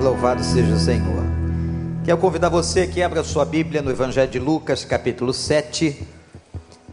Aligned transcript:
Louvado 0.00 0.44
seja 0.44 0.74
o 0.74 0.78
Senhor. 0.78 1.24
Quero 2.04 2.18
convidar 2.18 2.48
você 2.48 2.86
que 2.86 3.02
abra 3.02 3.24
sua 3.24 3.44
Bíblia 3.44 3.82
no 3.82 3.90
Evangelho 3.90 4.30
de 4.30 4.38
Lucas, 4.38 4.84
capítulo 4.84 5.34
7. 5.34 6.06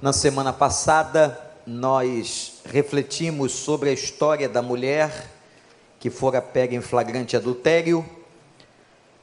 Na 0.02 0.12
semana 0.12 0.52
passada, 0.52 1.40
nós 1.68 2.62
refletimos 2.66 3.52
sobre 3.52 3.92
a 3.92 3.94
história 3.94 4.50
da 4.50 4.60
mulher 4.60 5.30
que 6.00 6.10
fora 6.10 6.42
pega 6.42 6.76
em 6.76 6.82
flagrante 6.82 7.38
adultério, 7.38 8.04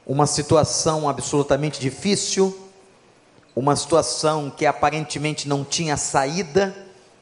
uma 0.07 0.27
situação 0.27 1.09
absolutamente 1.09 1.77
difícil, 1.77 2.57
uma 3.53 3.75
situação 3.75 4.49
que 4.49 4.65
aparentemente 4.65 5.47
não 5.47 5.65
tinha 5.65 5.97
saída, 5.97 6.73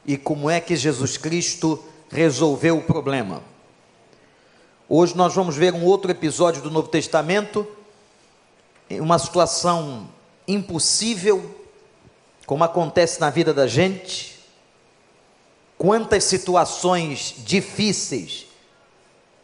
e 0.06 0.16
como 0.16 0.48
é 0.48 0.60
que 0.62 0.76
Jesus 0.76 1.18
Cristo 1.18 1.84
resolveu 2.12 2.78
o 2.78 2.84
problema. 2.84 3.51
Hoje 4.94 5.16
nós 5.16 5.34
vamos 5.34 5.56
ver 5.56 5.74
um 5.74 5.86
outro 5.86 6.12
episódio 6.12 6.62
do 6.62 6.70
Novo 6.70 6.90
Testamento, 6.90 7.66
uma 8.90 9.18
situação 9.18 10.10
impossível, 10.46 11.50
como 12.46 12.66
acontece 12.66 13.18
na 13.22 13.30
vida 13.30 13.54
da 13.54 13.68
gente. 13.68 14.38
Quantas 15.78 16.26
situações 16.26 17.36
difíceis, 17.38 18.48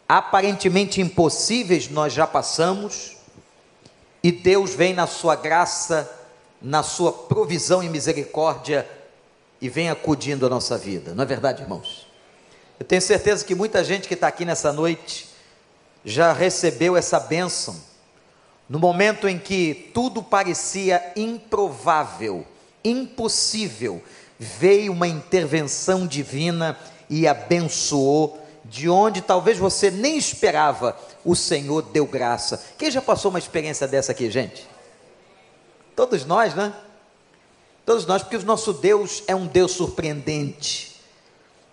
aparentemente 0.05 0.99
impossíveis, 0.99 1.89
nós 1.89 2.11
já 2.11 2.27
passamos, 2.27 3.15
e 4.21 4.33
Deus 4.33 4.75
vem 4.75 4.93
na 4.93 5.07
sua 5.07 5.37
graça, 5.37 6.11
na 6.61 6.83
sua 6.83 7.13
provisão 7.13 7.81
e 7.81 7.87
misericórdia, 7.87 8.85
e 9.61 9.69
vem 9.69 9.89
acudindo 9.89 10.45
a 10.45 10.49
nossa 10.49 10.77
vida, 10.77 11.15
não 11.15 11.23
é 11.23 11.25
verdade, 11.25 11.61
irmãos? 11.61 12.05
Eu 12.77 12.85
tenho 12.85 13.01
certeza 13.01 13.45
que 13.45 13.55
muita 13.55 13.81
gente 13.81 14.09
que 14.09 14.13
está 14.13 14.27
aqui 14.27 14.43
nessa 14.43 14.73
noite 14.73 15.36
já 16.07 16.31
recebeu 16.31 16.95
essa 16.95 17.19
bênção 17.19 17.75
no 18.69 18.79
momento 18.79 19.27
em 19.27 19.37
que 19.37 19.91
tudo 19.93 20.23
parecia 20.23 21.11
improvável, 21.17 22.47
impossível, 22.81 24.01
veio 24.39 24.93
uma 24.93 25.05
intervenção 25.05 26.07
divina 26.07 26.79
e 27.09 27.27
abençoou, 27.27 28.41
de 28.63 28.89
onde 28.89 29.21
talvez 29.21 29.57
você 29.57 29.91
nem 29.91 30.17
esperava, 30.17 30.97
o 31.25 31.35
Senhor 31.35 31.81
deu 31.81 32.05
graça. 32.05 32.63
Quem 32.77 32.89
já 32.89 33.01
passou 33.01 33.29
uma 33.29 33.39
experiência 33.39 33.85
dessa 33.85 34.13
aqui, 34.13 34.31
gente? 34.31 34.65
Todos 35.93 36.23
nós, 36.25 36.55
né? 36.55 36.73
Todos 37.85 38.05
nós, 38.05 38.23
porque 38.23 38.37
o 38.37 38.43
nosso 38.43 38.71
Deus 38.71 39.23
é 39.27 39.35
um 39.35 39.45
Deus 39.45 39.73
surpreendente, 39.73 41.01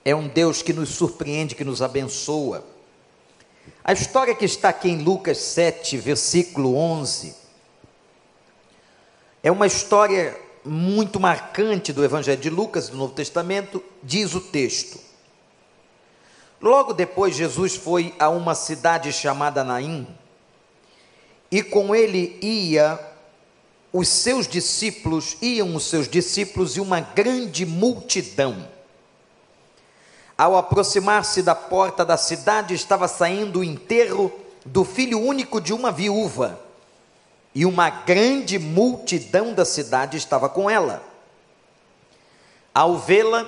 é 0.05 0.15
um 0.15 0.27
Deus 0.27 0.61
que 0.61 0.73
nos 0.73 0.89
surpreende, 0.89 1.55
que 1.55 1.65
nos 1.65 1.81
abençoa. 1.81 2.74
A 3.83 3.93
história 3.93 4.35
que 4.35 4.45
está 4.45 4.71
aqui 4.71 4.89
em 4.89 5.03
Lucas 5.03 5.39
7, 5.39 5.97
versículo 5.99 6.77
11, 6.77 7.35
é 9.43 9.51
uma 9.51 9.67
história 9.67 10.41
muito 10.65 11.21
marcante 11.21 11.93
do 11.93 12.03
Evangelho 12.03 12.41
de 12.41 12.49
Lucas, 12.49 12.89
do 12.89 12.97
Novo 12.97 13.13
Testamento, 13.13 13.83
diz 14.03 14.35
o 14.35 14.41
texto. 14.41 14.99
Logo 16.61 16.95
depois, 16.95 17.37
Jesus 17.37 17.77
foi 17.77 18.15
a 18.19 18.31
uma 18.31 18.55
cidade 18.55 19.13
chamada 19.13 19.63
Naim, 19.63 20.07
e 21.51 21.63
com 21.63 21.95
ele 21.95 22.39
ia 22.41 22.99
os 23.93 24.09
seus 24.09 24.49
discípulos, 24.49 25.37
iam 25.43 25.77
os 25.77 25.85
seus 25.85 26.09
discípulos 26.09 26.77
e 26.77 26.81
uma 26.81 27.01
grande 27.01 27.67
multidão. 27.67 28.67
Ao 30.37 30.57
aproximar-se 30.57 31.43
da 31.43 31.55
porta 31.55 32.05
da 32.05 32.17
cidade, 32.17 32.75
estava 32.75 33.07
saindo 33.07 33.61
o 33.61 33.65
enterro 33.65 34.33
do 34.65 34.85
filho 34.85 35.21
único 35.21 35.61
de 35.61 35.73
uma 35.73 35.93
viúva, 35.93 36.59
e 37.55 37.65
uma 37.65 37.89
grande 37.89 38.59
multidão 38.59 39.53
da 39.53 39.65
cidade 39.65 40.17
estava 40.17 40.49
com 40.49 40.69
ela. 40.69 41.03
Ao 42.75 42.99
vê-la, 42.99 43.47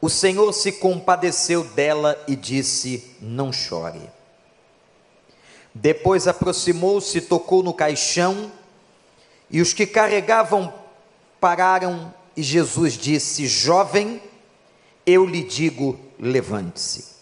o 0.00 0.10
Senhor 0.10 0.52
se 0.52 0.72
compadeceu 0.72 1.62
dela 1.62 2.20
e 2.26 2.34
disse: 2.34 3.16
Não 3.20 3.52
chore. 3.52 4.10
Depois 5.72 6.26
aproximou-se, 6.26 7.20
tocou 7.20 7.62
no 7.62 7.72
caixão, 7.72 8.50
e 9.48 9.60
os 9.60 9.72
que 9.72 9.86
carregavam 9.86 10.72
pararam, 11.40 12.12
e 12.36 12.42
Jesus 12.42 12.94
disse: 12.94 13.46
Jovem, 13.46 14.20
eu 15.04 15.24
lhe 15.24 15.44
digo, 15.44 16.00
levante-se. 16.18 17.16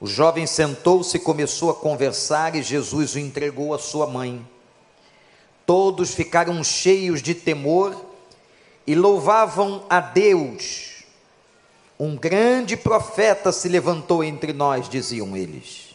O 0.00 0.06
jovem 0.06 0.46
sentou-se 0.46 1.16
e 1.16 1.20
começou 1.20 1.70
a 1.70 1.74
conversar, 1.74 2.56
e 2.56 2.62
Jesus 2.62 3.14
o 3.14 3.18
entregou 3.18 3.72
à 3.72 3.78
sua 3.78 4.06
mãe. 4.06 4.44
Todos 5.64 6.12
ficaram 6.12 6.62
cheios 6.64 7.22
de 7.22 7.34
temor 7.34 7.94
e 8.86 8.94
louvavam 8.94 9.84
a 9.88 10.00
Deus. 10.00 11.04
Um 11.98 12.16
grande 12.16 12.76
profeta 12.76 13.52
se 13.52 13.68
levantou 13.68 14.24
entre 14.24 14.52
nós, 14.52 14.88
diziam 14.88 15.36
eles. 15.36 15.94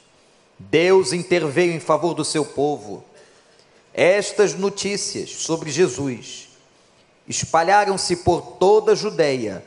Deus 0.57 1.11
interveio 1.11 1.73
em 1.73 1.79
favor 1.79 2.13
do 2.13 2.23
seu 2.23 2.45
povo. 2.45 3.03
Estas 3.93 4.53
notícias 4.53 5.31
sobre 5.31 5.69
Jesus 5.69 6.47
espalharam-se 7.27 8.15
por 8.17 8.41
toda 8.41 8.93
a 8.93 8.95
Judéia 8.95 9.63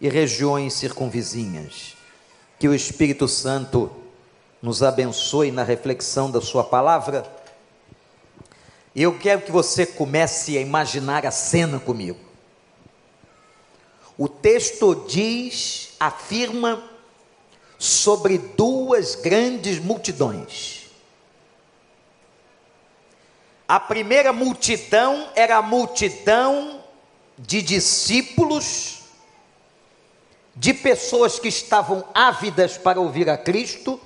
e 0.00 0.08
regiões 0.08 0.74
circunvizinhas. 0.74 1.96
Que 2.58 2.68
o 2.68 2.74
Espírito 2.74 3.26
Santo 3.28 3.90
nos 4.62 4.82
abençoe 4.82 5.50
na 5.50 5.62
reflexão 5.62 6.30
da 6.30 6.40
Sua 6.40 6.64
palavra. 6.64 7.24
E 8.94 9.02
eu 9.02 9.18
quero 9.18 9.42
que 9.42 9.52
você 9.52 9.84
comece 9.84 10.56
a 10.56 10.60
imaginar 10.60 11.26
a 11.26 11.30
cena 11.30 11.78
comigo. 11.78 12.18
O 14.16 14.28
texto 14.28 15.04
diz, 15.08 15.94
afirma, 15.98 16.82
sobre 17.78 18.38
duas 18.38 19.16
grandes 19.16 19.78
multidões. 19.78 20.84
A 23.66 23.80
primeira 23.80 24.32
multidão 24.32 25.28
era 25.34 25.56
a 25.56 25.62
multidão 25.62 26.84
de 27.38 27.60
discípulos 27.60 28.93
de 30.56 30.72
pessoas 30.72 31.38
que 31.38 31.48
estavam 31.48 32.04
ávidas 32.14 32.78
para 32.78 33.00
ouvir 33.00 33.28
a 33.28 33.36
Cristo, 33.36 34.00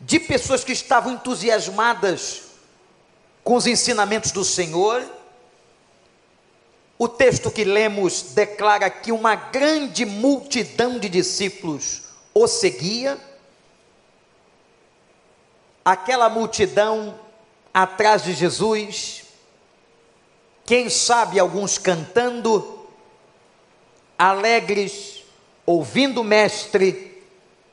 de 0.00 0.18
pessoas 0.18 0.64
que 0.64 0.72
estavam 0.72 1.12
entusiasmadas 1.12 2.42
com 3.44 3.54
os 3.54 3.66
ensinamentos 3.66 4.32
do 4.32 4.44
Senhor. 4.44 5.04
O 6.98 7.08
texto 7.08 7.50
que 7.50 7.64
lemos 7.64 8.22
declara 8.34 8.90
que 8.90 9.12
uma 9.12 9.34
grande 9.36 10.04
multidão 10.04 10.98
de 10.98 11.08
discípulos 11.08 12.02
o 12.34 12.46
seguia. 12.46 13.18
Aquela 15.84 16.28
multidão 16.28 17.18
atrás 17.72 18.24
de 18.24 18.34
Jesus, 18.34 19.24
quem 20.64 20.90
sabe 20.90 21.38
alguns 21.38 21.78
cantando, 21.78 22.75
alegres, 24.18 25.22
ouvindo 25.64 26.20
o 26.20 26.24
Mestre, 26.24 27.22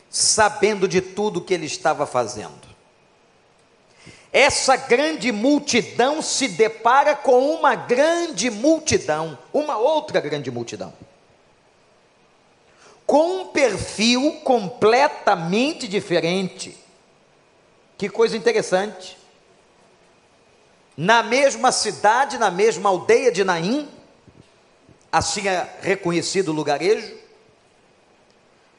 sabendo 0.09 0.87
de 0.87 1.01
tudo 1.01 1.41
que 1.41 1.53
ele 1.53 1.65
estava 1.65 2.05
fazendo. 2.05 2.73
Essa 4.31 4.75
grande 4.75 5.31
multidão 5.31 6.21
se 6.21 6.47
depara 6.47 7.15
com 7.15 7.51
uma 7.51 7.75
grande 7.75 8.49
multidão, 8.49 9.37
uma 9.53 9.77
outra 9.77 10.19
grande 10.19 10.49
multidão, 10.49 10.91
com 13.05 13.41
um 13.41 13.47
perfil 13.47 14.39
completamente 14.43 15.87
diferente. 15.87 16.75
Que 17.95 18.09
coisa 18.09 18.35
interessante. 18.35 19.17
Na 20.97 21.21
mesma 21.21 21.71
cidade, 21.71 22.37
na 22.37 22.49
mesma 22.49 22.89
aldeia 22.89 23.31
de 23.31 23.43
Naim, 23.43 23.87
assim 25.13 25.47
é 25.47 25.77
reconhecido 25.79 26.49
o 26.49 26.53
lugarejo, 26.53 27.15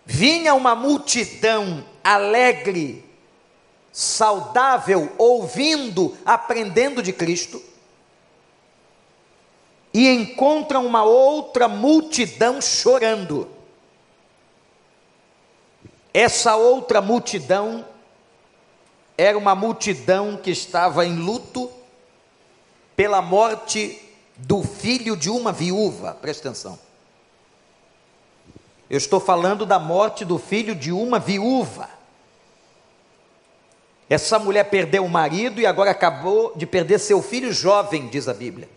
vinha 0.04 0.52
uma 0.52 0.74
multidão 0.74 1.84
alegre, 2.02 3.04
saudável, 3.92 5.12
ouvindo, 5.16 6.18
aprendendo 6.26 7.00
de 7.00 7.12
Cristo, 7.12 7.62
e 9.92 10.08
encontra 10.08 10.80
uma 10.80 11.04
outra 11.04 11.68
multidão 11.68 12.60
chorando. 12.60 13.48
Essa 16.12 16.56
outra 16.56 17.00
multidão 17.00 17.86
era 19.16 19.38
uma 19.38 19.54
multidão 19.54 20.36
que 20.36 20.50
estava 20.50 21.06
em 21.06 21.14
luto 21.14 21.70
pela 22.96 23.22
morte 23.22 24.03
do 24.36 24.62
filho 24.62 25.16
de 25.16 25.30
uma 25.30 25.52
viúva, 25.52 26.12
presta 26.20 26.48
atenção. 26.48 26.78
Eu 28.88 28.98
estou 28.98 29.20
falando 29.20 29.64
da 29.64 29.78
morte 29.78 30.24
do 30.24 30.38
filho 30.38 30.74
de 30.74 30.92
uma 30.92 31.18
viúva. 31.18 31.88
Essa 34.08 34.38
mulher 34.38 34.64
perdeu 34.64 35.04
o 35.04 35.08
marido 35.08 35.60
e 35.60 35.66
agora 35.66 35.90
acabou 35.90 36.52
de 36.54 36.66
perder 36.66 36.98
seu 36.98 37.22
filho 37.22 37.52
jovem, 37.52 38.08
diz 38.08 38.28
a 38.28 38.34
Bíblia. 38.34 38.68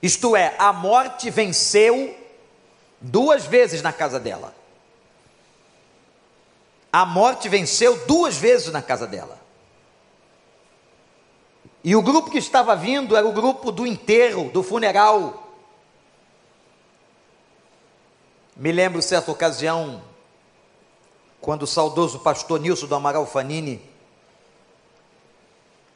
Isto 0.00 0.36
é, 0.36 0.54
a 0.58 0.72
morte 0.72 1.30
venceu 1.30 2.16
duas 3.00 3.46
vezes 3.46 3.82
na 3.82 3.92
casa 3.92 4.20
dela. 4.20 4.54
A 6.92 7.04
morte 7.04 7.48
venceu 7.48 8.06
duas 8.06 8.36
vezes 8.36 8.70
na 8.70 8.80
casa 8.80 9.06
dela. 9.06 9.43
E 11.84 11.94
o 11.94 12.00
grupo 12.00 12.30
que 12.30 12.38
estava 12.38 12.74
vindo 12.74 13.14
era 13.14 13.26
o 13.28 13.32
grupo 13.32 13.70
do 13.70 13.86
enterro, 13.86 14.50
do 14.50 14.62
funeral. 14.62 15.54
Me 18.56 18.72
lembro 18.72 19.02
certa 19.02 19.30
ocasião, 19.30 20.02
quando 21.42 21.64
o 21.64 21.66
saudoso 21.66 22.20
pastor 22.20 22.58
Nilson 22.58 22.86
do 22.86 22.94
Amaral 22.94 23.26
Fanini, 23.26 23.82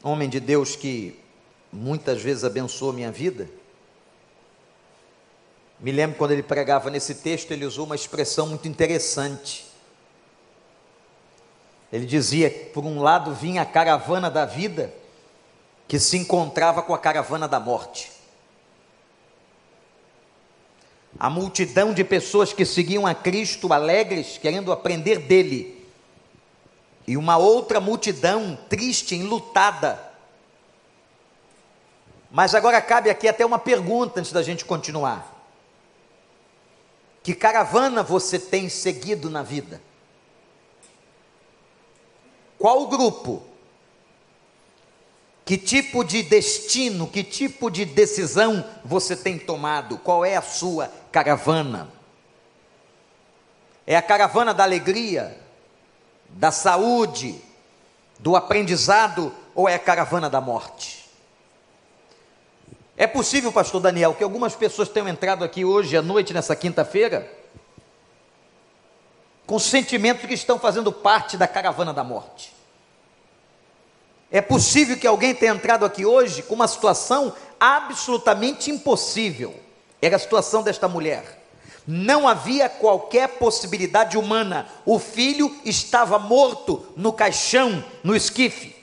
homem 0.02 0.28
de 0.28 0.40
Deus 0.40 0.76
que 0.76 1.18
muitas 1.72 2.20
vezes 2.20 2.44
abençoou 2.44 2.92
minha 2.92 3.10
vida, 3.10 3.48
me 5.80 5.90
lembro 5.90 6.18
quando 6.18 6.32
ele 6.32 6.42
pregava 6.42 6.90
nesse 6.90 7.14
texto, 7.14 7.52
ele 7.52 7.64
usou 7.64 7.86
uma 7.86 7.94
expressão 7.94 8.46
muito 8.48 8.68
interessante. 8.68 9.64
Ele 11.90 12.04
dizia: 12.04 12.50
por 12.74 12.84
um 12.84 13.00
lado 13.00 13.32
vinha 13.32 13.62
a 13.62 13.66
caravana 13.66 14.28
da 14.28 14.44
vida, 14.44 14.92
que 15.88 15.98
se 15.98 16.18
encontrava 16.18 16.82
com 16.82 16.94
a 16.94 16.98
caravana 16.98 17.48
da 17.48 17.58
morte. 17.58 18.12
A 21.18 21.30
multidão 21.30 21.94
de 21.94 22.04
pessoas 22.04 22.52
que 22.52 22.66
seguiam 22.66 23.06
a 23.06 23.14
Cristo 23.14 23.72
alegres, 23.72 24.36
querendo 24.36 24.70
aprender 24.70 25.20
dele, 25.20 25.88
e 27.06 27.16
uma 27.16 27.38
outra 27.38 27.80
multidão 27.80 28.56
triste, 28.68 29.14
enlutada. 29.14 29.98
Mas 32.30 32.54
agora 32.54 32.82
cabe 32.82 33.08
aqui 33.08 33.26
até 33.26 33.46
uma 33.46 33.58
pergunta 33.58 34.20
antes 34.20 34.30
da 34.30 34.42
gente 34.42 34.66
continuar. 34.66 35.34
Que 37.22 37.34
caravana 37.34 38.02
você 38.02 38.38
tem 38.38 38.68
seguido 38.68 39.30
na 39.30 39.42
vida? 39.42 39.80
Qual 42.58 42.86
grupo 42.88 43.42
que 45.48 45.56
tipo 45.56 46.04
de 46.04 46.22
destino, 46.22 47.06
que 47.06 47.24
tipo 47.24 47.70
de 47.70 47.86
decisão 47.86 48.62
você 48.84 49.16
tem 49.16 49.38
tomado? 49.38 49.96
Qual 49.96 50.22
é 50.22 50.36
a 50.36 50.42
sua 50.42 50.92
caravana? 51.10 51.88
É 53.86 53.96
a 53.96 54.02
caravana 54.02 54.52
da 54.52 54.62
alegria, 54.62 55.40
da 56.28 56.50
saúde, 56.50 57.42
do 58.18 58.36
aprendizado 58.36 59.34
ou 59.54 59.66
é 59.66 59.74
a 59.74 59.78
caravana 59.78 60.28
da 60.28 60.38
morte? 60.38 61.08
É 62.94 63.06
possível, 63.06 63.50
pastor 63.50 63.80
Daniel, 63.80 64.12
que 64.12 64.24
algumas 64.24 64.54
pessoas 64.54 64.90
tenham 64.90 65.08
entrado 65.08 65.42
aqui 65.42 65.64
hoje 65.64 65.96
à 65.96 66.02
noite, 66.02 66.34
nessa 66.34 66.54
quinta-feira, 66.54 67.26
com 69.46 69.58
sentimento 69.58 70.28
que 70.28 70.34
estão 70.34 70.58
fazendo 70.58 70.92
parte 70.92 71.38
da 71.38 71.48
caravana 71.48 71.94
da 71.94 72.04
morte. 72.04 72.57
É 74.30 74.40
possível 74.40 74.96
que 74.96 75.06
alguém 75.06 75.34
tenha 75.34 75.52
entrado 75.52 75.84
aqui 75.84 76.04
hoje 76.04 76.42
com 76.42 76.54
uma 76.54 76.68
situação 76.68 77.34
absolutamente 77.58 78.70
impossível. 78.70 79.54
Era 80.00 80.16
a 80.16 80.18
situação 80.18 80.62
desta 80.62 80.86
mulher. 80.86 81.38
Não 81.86 82.28
havia 82.28 82.68
qualquer 82.68 83.28
possibilidade 83.38 84.18
humana. 84.18 84.68
O 84.84 84.98
filho 84.98 85.56
estava 85.64 86.18
morto 86.18 86.86
no 86.94 87.12
caixão, 87.12 87.82
no 88.04 88.14
esquife. 88.14 88.76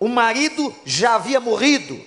O 0.00 0.08
marido 0.08 0.74
já 0.86 1.16
havia 1.16 1.38
morrido. 1.38 2.00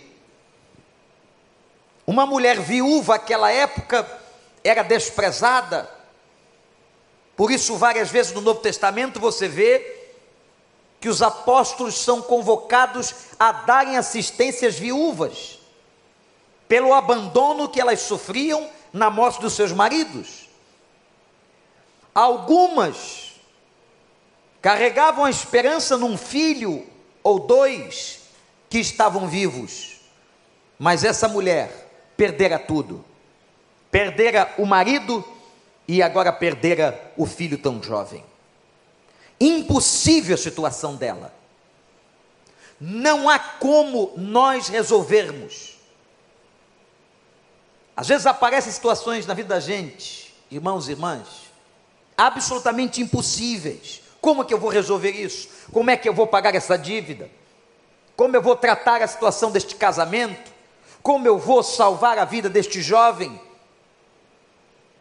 Uma 2.06 2.26
mulher 2.26 2.60
viúva, 2.60 3.14
naquela 3.14 3.52
época, 3.52 4.08
era 4.64 4.82
desprezada. 4.82 5.90
Por 7.36 7.52
isso, 7.52 7.78
várias 7.78 8.10
vezes 8.10 8.34
no 8.34 8.42
Novo 8.42 8.62
Testamento 8.62 9.20
você 9.20 9.48
vê 9.48 9.97
que 11.00 11.10
os 11.10 11.22
apóstolos 11.22 11.96
são 11.96 12.22
convocados 12.22 13.14
a 13.40 13.52
darem 13.52 13.98
assistências 13.98 14.78
viúvas, 14.78 15.60
pelo 16.68 16.94
abandono 16.94 17.70
que 17.70 17.80
elas 17.80 18.02
sofriam 18.02 18.70
na 18.92 19.10
morte 19.10 19.40
dos 19.40 19.54
seus 19.54 19.72
maridos. 19.72 20.48
Algumas 22.14 23.36
carregavam 24.62 25.24
a 25.26 25.30
esperança 25.30 25.98
num 25.98 26.18
filho 26.18 26.86
ou 27.24 27.40
dois 27.40 28.22
que 28.70 28.80
estavam 28.80 29.28
vivos, 29.28 30.02
mas 30.80 31.04
essa 31.04 31.28
mulher 31.28 31.88
perdera 32.18 32.58
tudo, 32.58 33.06
perdera 33.92 34.54
o 34.58 34.66
marido 34.66 35.24
e 35.88 36.02
agora 36.02 36.34
perdera 36.34 37.14
o 37.16 37.26
filho 37.26 37.58
tão 37.58 37.82
jovem. 37.82 38.24
Impossível 39.40 40.36
a 40.36 40.38
situação 40.38 40.96
dela. 40.96 41.34
Não 42.80 43.30
há 43.30 43.40
como 43.40 44.14
nós 44.16 44.68
resolvermos. 44.68 45.78
Às 47.96 48.08
vezes 48.08 48.28
aparecem 48.28 48.72
situações 48.72 49.26
na 49.26 49.34
vida 49.34 49.50
da 49.50 49.60
gente, 49.60 50.34
irmãos 50.52 50.88
e 50.88 50.92
irmãs, 50.92 51.28
absolutamente 52.16 53.02
impossíveis. 53.02 54.02
Como 54.22 54.42
é 54.42 54.46
que 54.46 54.54
eu 54.54 54.60
vou 54.60 54.70
resolver 54.70 55.12
isso? 55.12 55.50
Como 55.72 55.90
é 55.90 55.98
que 55.98 56.08
eu 56.08 56.14
vou 56.14 56.28
pagar 56.28 56.54
essa 56.54 56.78
dívida? 56.78 57.30
Como 58.16 58.36
eu 58.36 58.42
vou 58.42 58.56
tratar 58.56 59.02
a 59.02 59.08
situação 59.08 59.52
deste 59.52 59.76
casamento? 59.76 60.52
Como 61.02 61.28
eu 61.28 61.38
vou 61.38 61.64
salvar 61.64 62.20
a 62.20 62.26
vida 62.26 62.50
deste 62.50 62.82
jovem? 62.82 63.40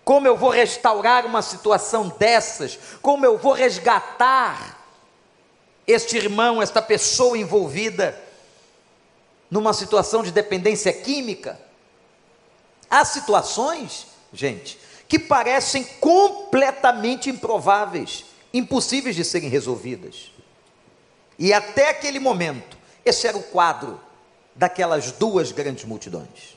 Como 0.07 0.25
eu 0.25 0.37
vou 0.37 0.51
restaurar 0.51 1.27
uma 1.27 1.43
situação 1.43 2.15
dessas? 2.17 2.79
Como 3.03 3.27
eu 3.27 3.37
vou 3.37 3.53
resgatar 3.53 4.81
este 5.85 6.17
irmão, 6.17 6.63
esta 6.63 6.81
pessoa 6.81 7.37
envolvida 7.37 8.17
numa 9.51 9.73
situação 9.73 10.23
de 10.23 10.31
dependência 10.31 10.93
química? 10.93 11.59
Há 12.89 13.05
situações, 13.05 14.07
gente, 14.33 14.79
que 15.09 15.19
parecem 15.19 15.83
completamente 15.99 17.29
improváveis, 17.29 18.27
impossíveis 18.55 19.17
de 19.17 19.25
serem 19.25 19.49
resolvidas. 19.49 20.31
E 21.37 21.53
até 21.53 21.91
aquele 21.91 22.21
momento, 22.21 22.79
esse 23.05 23.27
era 23.27 23.37
o 23.37 23.43
quadro 23.43 24.01
daquelas 24.55 25.11
duas 25.11 25.51
grandes 25.51 25.85
multidões 25.85 26.56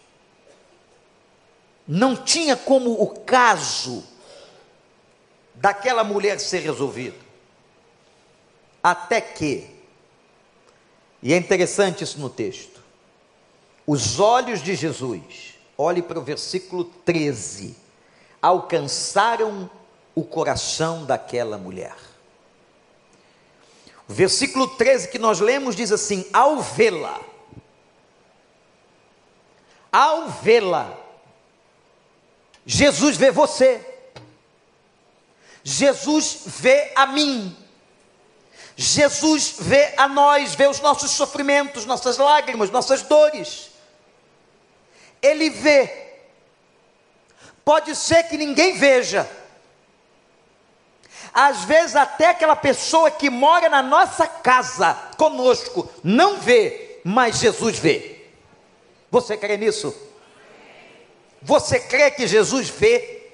não 1.92 2.16
tinha 2.16 2.56
como 2.56 3.02
o 3.02 3.08
caso 3.22 4.04
daquela 5.56 6.04
mulher 6.04 6.40
ser 6.40 6.60
resolvido. 6.60 7.18
Até 8.84 9.20
que, 9.20 9.68
e 11.24 11.34
é 11.34 11.38
interessante 11.38 12.04
isso 12.04 12.20
no 12.20 12.30
texto, 12.30 12.80
os 13.88 14.20
olhos 14.20 14.62
de 14.62 14.76
Jesus, 14.76 15.56
olhe 15.76 16.04
para 16.04 16.20
o 16.20 16.22
versículo 16.22 16.84
13, 16.84 17.76
alcançaram 18.40 19.68
o 20.14 20.24
coração 20.24 21.06
daquela 21.06 21.58
mulher. 21.58 21.96
O 24.08 24.14
versículo 24.14 24.68
13 24.68 25.08
que 25.08 25.18
nós 25.18 25.40
lemos 25.40 25.76
diz 25.76 25.92
assim: 25.92 26.24
ao 26.32 26.62
vê-la, 26.62 27.20
ao 29.92 30.30
vê-la, 30.30 30.99
Jesus 32.66 33.18
vê 33.18 33.32
você. 33.32 33.86
Jesus 35.64 36.42
vê 36.46 36.92
a 36.96 37.06
mim. 37.06 37.56
Jesus 38.76 39.56
vê 39.60 39.94
a 39.98 40.08
nós, 40.08 40.56
vê 40.56 40.68
os 40.68 40.80
nossos 40.80 41.12
sofrimentos, 41.12 41.86
nossas 41.86 42.18
lágrimas, 42.18 42.70
nossas 42.70 43.02
dores. 43.02 43.72
Ele 45.22 45.50
vê. 45.50 46.08
Pode 47.66 47.96
ser 47.96 48.24
que 48.24 48.38
ninguém 48.38 48.78
veja. 48.78 49.30
Às 51.34 51.66
vezes, 51.66 51.96
até 51.96 52.30
aquela 52.30 52.56
pessoa 52.56 53.12
que 53.12 53.30
mora 53.30 53.70
na 53.70 53.82
nossa 53.82 54.26
casa 54.26 54.94
conosco 55.18 55.90
não 56.04 56.38
vê, 56.38 57.02
mas 57.04 57.40
Jesus 57.40 57.78
vê. 57.78 58.26
Você 59.12 59.38
crê 59.38 59.58
nisso? 59.58 59.94
Você 61.42 61.80
crê 61.80 62.12
que 62.12 62.28
Jesus 62.28 62.70
vê? 62.70 63.28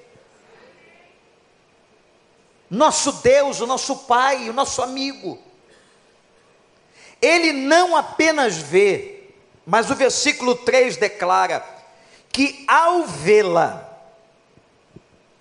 Nosso 2.70 3.12
Deus, 3.12 3.60
o 3.60 3.66
nosso 3.66 3.96
Pai, 3.98 4.48
o 4.48 4.52
nosso 4.52 4.82
amigo. 4.82 5.38
Ele 7.20 7.52
não 7.52 7.96
apenas 7.96 8.56
vê, 8.56 9.24
mas 9.64 9.90
o 9.90 9.94
versículo 9.94 10.54
3 10.54 10.96
declara 10.96 11.64
que 12.30 12.64
ao 12.68 13.04
vê-la, 13.04 13.82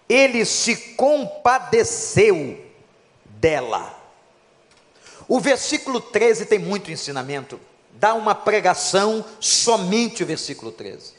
ele 0.08 0.46
se 0.46 0.94
compadeceu 0.94 2.64
dela. 3.26 3.94
O 5.28 5.40
versículo 5.40 6.00
13 6.00 6.46
tem 6.46 6.60
muito 6.60 6.92
ensinamento. 6.92 7.60
Dá 7.92 8.14
uma 8.14 8.36
pregação 8.36 9.26
somente 9.40 10.24
o 10.24 10.26
versículo 10.26 10.72
13. 10.72 11.15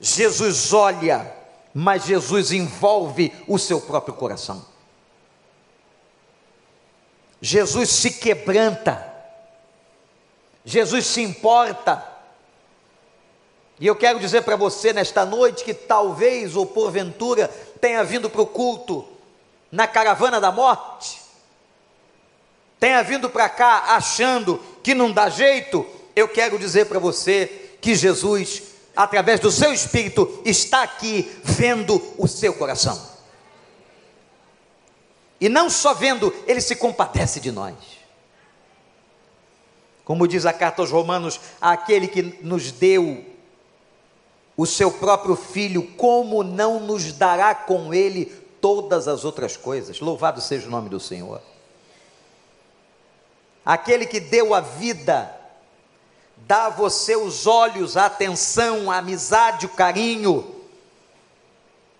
Jesus 0.00 0.72
olha, 0.72 1.32
mas 1.72 2.04
Jesus 2.04 2.52
envolve 2.52 3.32
o 3.46 3.58
seu 3.58 3.80
próprio 3.80 4.14
coração. 4.14 4.64
Jesus 7.40 7.90
se 7.90 8.10
quebranta. 8.12 9.14
Jesus 10.64 11.06
se 11.06 11.22
importa. 11.22 12.04
E 13.78 13.86
eu 13.86 13.94
quero 13.94 14.18
dizer 14.18 14.42
para 14.42 14.56
você 14.56 14.92
nesta 14.92 15.24
noite 15.24 15.64
que 15.64 15.74
talvez 15.74 16.56
ou 16.56 16.66
porventura 16.66 17.48
tenha 17.80 18.02
vindo 18.02 18.30
para 18.30 18.40
o 18.40 18.46
culto 18.46 19.06
na 19.70 19.86
caravana 19.86 20.40
da 20.40 20.50
morte, 20.50 21.20
tenha 22.80 23.02
vindo 23.02 23.28
para 23.28 23.48
cá 23.48 23.94
achando 23.96 24.58
que 24.82 24.94
não 24.94 25.12
dá 25.12 25.28
jeito, 25.28 25.86
eu 26.14 26.28
quero 26.28 26.58
dizer 26.58 26.86
para 26.86 26.98
você 26.98 27.76
que 27.80 27.94
Jesus, 27.94 28.62
através 28.96 29.38
do 29.38 29.50
seu 29.50 29.72
espírito, 29.72 30.42
está 30.44 30.82
aqui 30.82 31.30
vendo 31.44 32.02
o 32.16 32.26
seu 32.26 32.54
coração. 32.54 33.14
E 35.40 35.48
não 35.48 35.68
só 35.68 35.92
vendo, 35.92 36.34
ele 36.46 36.60
se 36.62 36.74
compadece 36.74 37.38
de 37.38 37.52
nós. 37.52 37.74
Como 40.04 40.26
diz 40.26 40.46
a 40.46 40.52
carta 40.52 40.82
aos 40.82 40.90
Romanos, 40.90 41.38
aquele 41.60 42.08
que 42.08 42.22
nos 42.22 42.72
deu 42.72 43.24
o 44.56 44.64
seu 44.64 44.90
próprio 44.90 45.36
filho, 45.36 45.82
como 45.96 46.42
não 46.42 46.80
nos 46.80 47.12
dará 47.12 47.54
com 47.54 47.92
ele 47.92 48.26
todas 48.60 49.06
as 49.08 49.24
outras 49.24 49.56
coisas? 49.56 50.00
Louvado 50.00 50.40
seja 50.40 50.68
o 50.68 50.70
nome 50.70 50.88
do 50.88 50.98
Senhor. 50.98 51.42
Aquele 53.64 54.06
que 54.06 54.20
deu 54.20 54.54
a 54.54 54.60
vida, 54.60 55.34
dá 56.36 56.66
a 56.66 56.70
você 56.70 57.16
os 57.16 57.46
olhos, 57.46 57.96
a 57.96 58.06
atenção, 58.06 58.90
a 58.90 58.98
amizade, 58.98 59.66
o 59.66 59.70
carinho, 59.70 60.54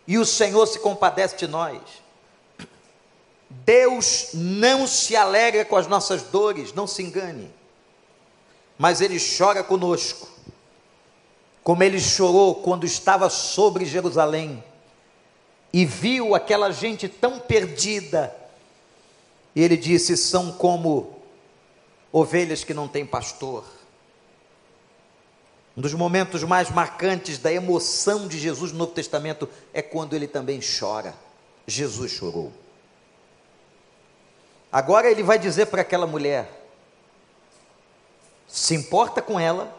e 0.06 0.18
o 0.18 0.24
Senhor 0.24 0.66
se 0.66 0.78
compadece 0.78 1.36
de 1.36 1.48
nós. 1.48 1.80
Deus 3.48 4.28
não 4.34 4.86
se 4.86 5.16
alegra 5.16 5.64
com 5.64 5.76
as 5.76 5.86
nossas 5.86 6.22
dores, 6.22 6.72
não 6.72 6.86
se 6.86 7.02
engane, 7.02 7.52
mas 8.78 9.00
Ele 9.00 9.18
chora 9.18 9.64
conosco, 9.64 10.28
como 11.64 11.82
Ele 11.82 11.98
chorou 11.98 12.56
quando 12.56 12.84
estava 12.84 13.28
sobre 13.28 13.84
Jerusalém. 13.84 14.62
E 15.72 15.84
viu 15.84 16.34
aquela 16.34 16.70
gente 16.70 17.08
tão 17.08 17.40
perdida, 17.40 18.34
e 19.54 19.62
Ele 19.62 19.76
disse: 19.76 20.16
são 20.16 20.52
como 20.52 21.20
ovelhas 22.12 22.62
que 22.62 22.72
não 22.72 22.86
têm 22.86 23.04
pastor. 23.04 23.64
Um 25.76 25.82
dos 25.82 25.92
momentos 25.92 26.42
mais 26.42 26.70
marcantes 26.70 27.36
da 27.38 27.52
emoção 27.52 28.26
de 28.26 28.38
Jesus 28.38 28.72
no 28.72 28.78
Novo 28.78 28.92
Testamento 28.92 29.46
é 29.74 29.82
quando 29.82 30.14
ele 30.14 30.26
também 30.26 30.58
chora. 30.60 31.14
Jesus 31.66 32.12
chorou. 32.12 32.50
Agora 34.72 35.10
ele 35.10 35.22
vai 35.22 35.38
dizer 35.38 35.66
para 35.66 35.82
aquela 35.82 36.06
mulher: 36.06 36.50
se 38.48 38.74
importa 38.74 39.20
com 39.20 39.38
ela, 39.38 39.74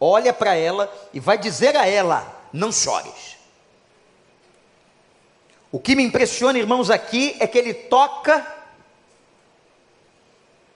olha 0.00 0.32
para 0.32 0.54
ela 0.54 0.90
e 1.12 1.20
vai 1.20 1.36
dizer 1.36 1.76
a 1.76 1.86
ela: 1.86 2.48
não 2.50 2.72
chores. 2.72 3.36
O 5.70 5.78
que 5.78 5.94
me 5.94 6.02
impressiona, 6.02 6.58
irmãos, 6.58 6.88
aqui 6.88 7.36
é 7.38 7.46
que 7.46 7.58
ele 7.58 7.74
toca 7.74 8.46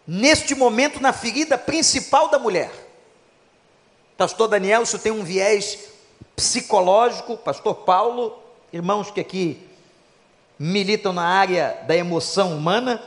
neste 0.06 0.54
momento 0.54 1.00
na 1.00 1.14
ferida 1.14 1.56
principal 1.56 2.28
da 2.28 2.38
mulher. 2.38 2.81
Pastor 4.22 4.46
Daniel, 4.46 4.84
isso 4.84 5.00
tem 5.00 5.10
um 5.10 5.24
viés 5.24 5.76
psicológico, 6.36 7.36
pastor 7.36 7.74
Paulo, 7.74 8.38
irmãos 8.72 9.10
que 9.10 9.20
aqui 9.20 9.60
militam 10.56 11.12
na 11.12 11.24
área 11.24 11.82
da 11.88 11.96
emoção 11.96 12.56
humana, 12.56 13.02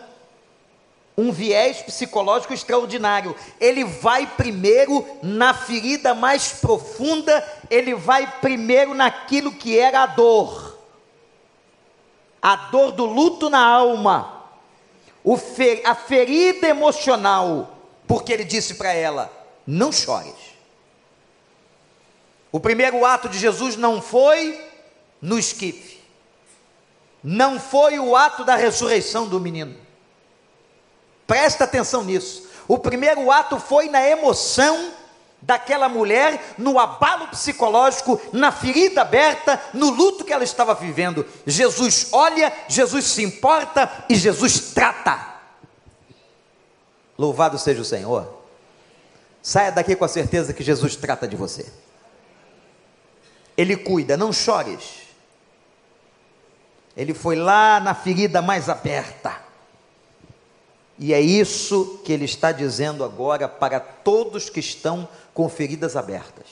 um 1.18 1.32
viés 1.32 1.82
psicológico 1.82 2.54
extraordinário. 2.54 3.34
Ele 3.62 3.86
vai 3.86 4.28
primeiro 4.28 5.08
na 5.24 5.54
ferida 5.54 6.14
mais 6.14 6.52
profunda, 6.52 7.42
ele 7.70 7.96
vai 7.96 8.30
primeiro 8.42 8.94
naquilo 8.94 9.54
que 9.54 9.80
era 9.80 10.04
a 10.04 10.08
dor. 10.08 10.78
A 12.42 12.58
dor 12.58 12.92
do 12.92 13.06
luto 13.06 13.50
na 13.50 13.66
alma, 13.66 14.44
fer, 15.56 15.82
a 15.86 15.96
ferida 15.96 16.68
emocional, 16.68 17.74
porque 18.06 18.34
ele 18.34 18.44
disse 18.44 18.74
para 18.74 18.92
ela: 18.92 19.32
não 19.66 19.94
chores. 19.94 20.55
O 22.56 22.60
primeiro 22.62 23.04
ato 23.04 23.28
de 23.28 23.38
Jesus 23.38 23.76
não 23.76 24.02
foi 24.02 24.58
no 25.22 25.38
esquife, 25.38 26.00
não 27.22 27.60
foi 27.60 28.00
o 28.00 28.16
ato 28.16 28.46
da 28.46 28.56
ressurreição 28.56 29.28
do 29.28 29.42
menino. 29.42 29.76
Presta 31.28 31.66
atenção 31.66 32.02
nisso. 32.06 32.48
O 32.66 32.78
primeiro 32.78 33.30
ato 33.30 33.60
foi 33.60 33.90
na 33.90 34.02
emoção 34.08 34.94
daquela 35.42 35.90
mulher, 35.90 36.56
no 36.58 36.80
abalo 36.80 37.28
psicológico, 37.28 38.22
na 38.32 38.54
ferida 38.54 39.02
aberta, 39.02 39.62
no 39.74 39.90
luto 39.90 40.24
que 40.24 40.32
ela 40.32 40.46
estava 40.46 40.74
vivendo. 40.74 41.26
Jesus 41.46 42.08
olha, 42.14 42.54
Jesus 42.70 43.04
se 43.04 43.22
importa 43.22 44.06
e 44.08 44.16
Jesus 44.16 44.72
trata. 44.74 45.42
Louvado 47.18 47.60
seja 47.60 47.82
o 47.82 47.86
Senhor. 47.86 48.34
Saia 49.42 49.74
daqui 49.74 49.94
com 49.94 50.06
a 50.06 50.08
certeza 50.08 50.54
que 50.54 50.64
Jesus 50.64 50.96
trata 50.96 51.28
de 51.28 51.36
você. 51.36 51.70
Ele 53.58 53.76
cuida, 53.78 54.18
não 54.18 54.34
chores. 54.34 55.06
Ele 56.96 57.14
foi 57.14 57.36
lá 57.36 57.80
na 57.80 57.94
ferida 57.94 58.42
mais 58.42 58.70
aberta. 58.70 59.42
E 60.98 61.14
é 61.14 61.20
isso 61.20 62.02
que 62.06 62.14
ele 62.14 62.26
está 62.26 62.52
dizendo 62.52 63.04
agora 63.04 63.50
para 63.50 63.80
todos 63.80 64.50
que 64.50 64.60
estão 64.60 65.08
com 65.34 65.50
feridas 65.50 65.96
abertas. 65.96 66.46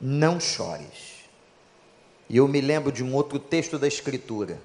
Não 0.00 0.38
chores. 0.38 1.10
E 2.28 2.36
eu 2.36 2.46
me 2.46 2.60
lembro 2.60 2.92
de 2.92 3.02
um 3.02 3.14
outro 3.14 3.38
texto 3.38 3.78
da 3.78 3.88
Escritura 3.88 4.60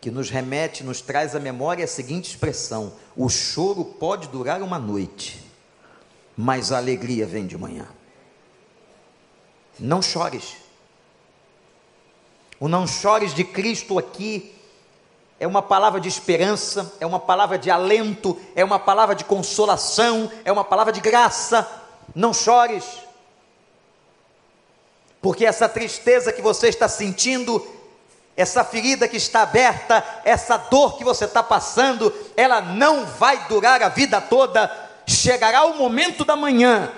que 0.00 0.10
nos 0.10 0.30
remete, 0.30 0.82
nos 0.82 1.00
traz 1.00 1.34
à 1.34 1.40
memória 1.40 1.84
a 1.84 1.88
seguinte 1.88 2.30
expressão: 2.30 2.92
o 3.16 3.28
choro 3.28 3.84
pode 3.84 4.28
durar 4.28 4.62
uma 4.62 4.78
noite, 4.78 5.42
mas 6.36 6.72
a 6.72 6.78
alegria 6.78 7.26
vem 7.26 7.46
de 7.46 7.56
manhã. 7.56 7.86
Não 9.80 10.02
chores. 10.02 10.56
O 12.60 12.68
não 12.68 12.86
chores 12.86 13.34
de 13.34 13.42
Cristo 13.42 13.98
aqui 13.98 14.54
é 15.38 15.46
uma 15.46 15.62
palavra 15.62 15.98
de 15.98 16.08
esperança, 16.08 16.92
é 17.00 17.06
uma 17.06 17.18
palavra 17.18 17.58
de 17.58 17.70
alento, 17.70 18.38
é 18.54 18.62
uma 18.62 18.78
palavra 18.78 19.14
de 19.14 19.24
consolação, 19.24 20.30
é 20.44 20.52
uma 20.52 20.64
palavra 20.64 20.92
de 20.92 21.00
graça. 21.00 21.66
Não 22.14 22.34
chores, 22.34 22.84
porque 25.20 25.44
essa 25.44 25.68
tristeza 25.68 26.32
que 26.32 26.40
você 26.40 26.68
está 26.68 26.88
sentindo, 26.88 27.64
essa 28.36 28.64
ferida 28.64 29.06
que 29.06 29.18
está 29.18 29.42
aberta, 29.42 30.02
essa 30.24 30.56
dor 30.56 30.96
que 30.96 31.04
você 31.04 31.26
está 31.26 31.42
passando, 31.42 32.12
ela 32.36 32.60
não 32.60 33.04
vai 33.04 33.46
durar 33.46 33.82
a 33.82 33.88
vida 33.88 34.20
toda. 34.20 34.70
Chegará 35.06 35.64
o 35.64 35.76
momento 35.76 36.24
da 36.24 36.36
manhã, 36.36 36.90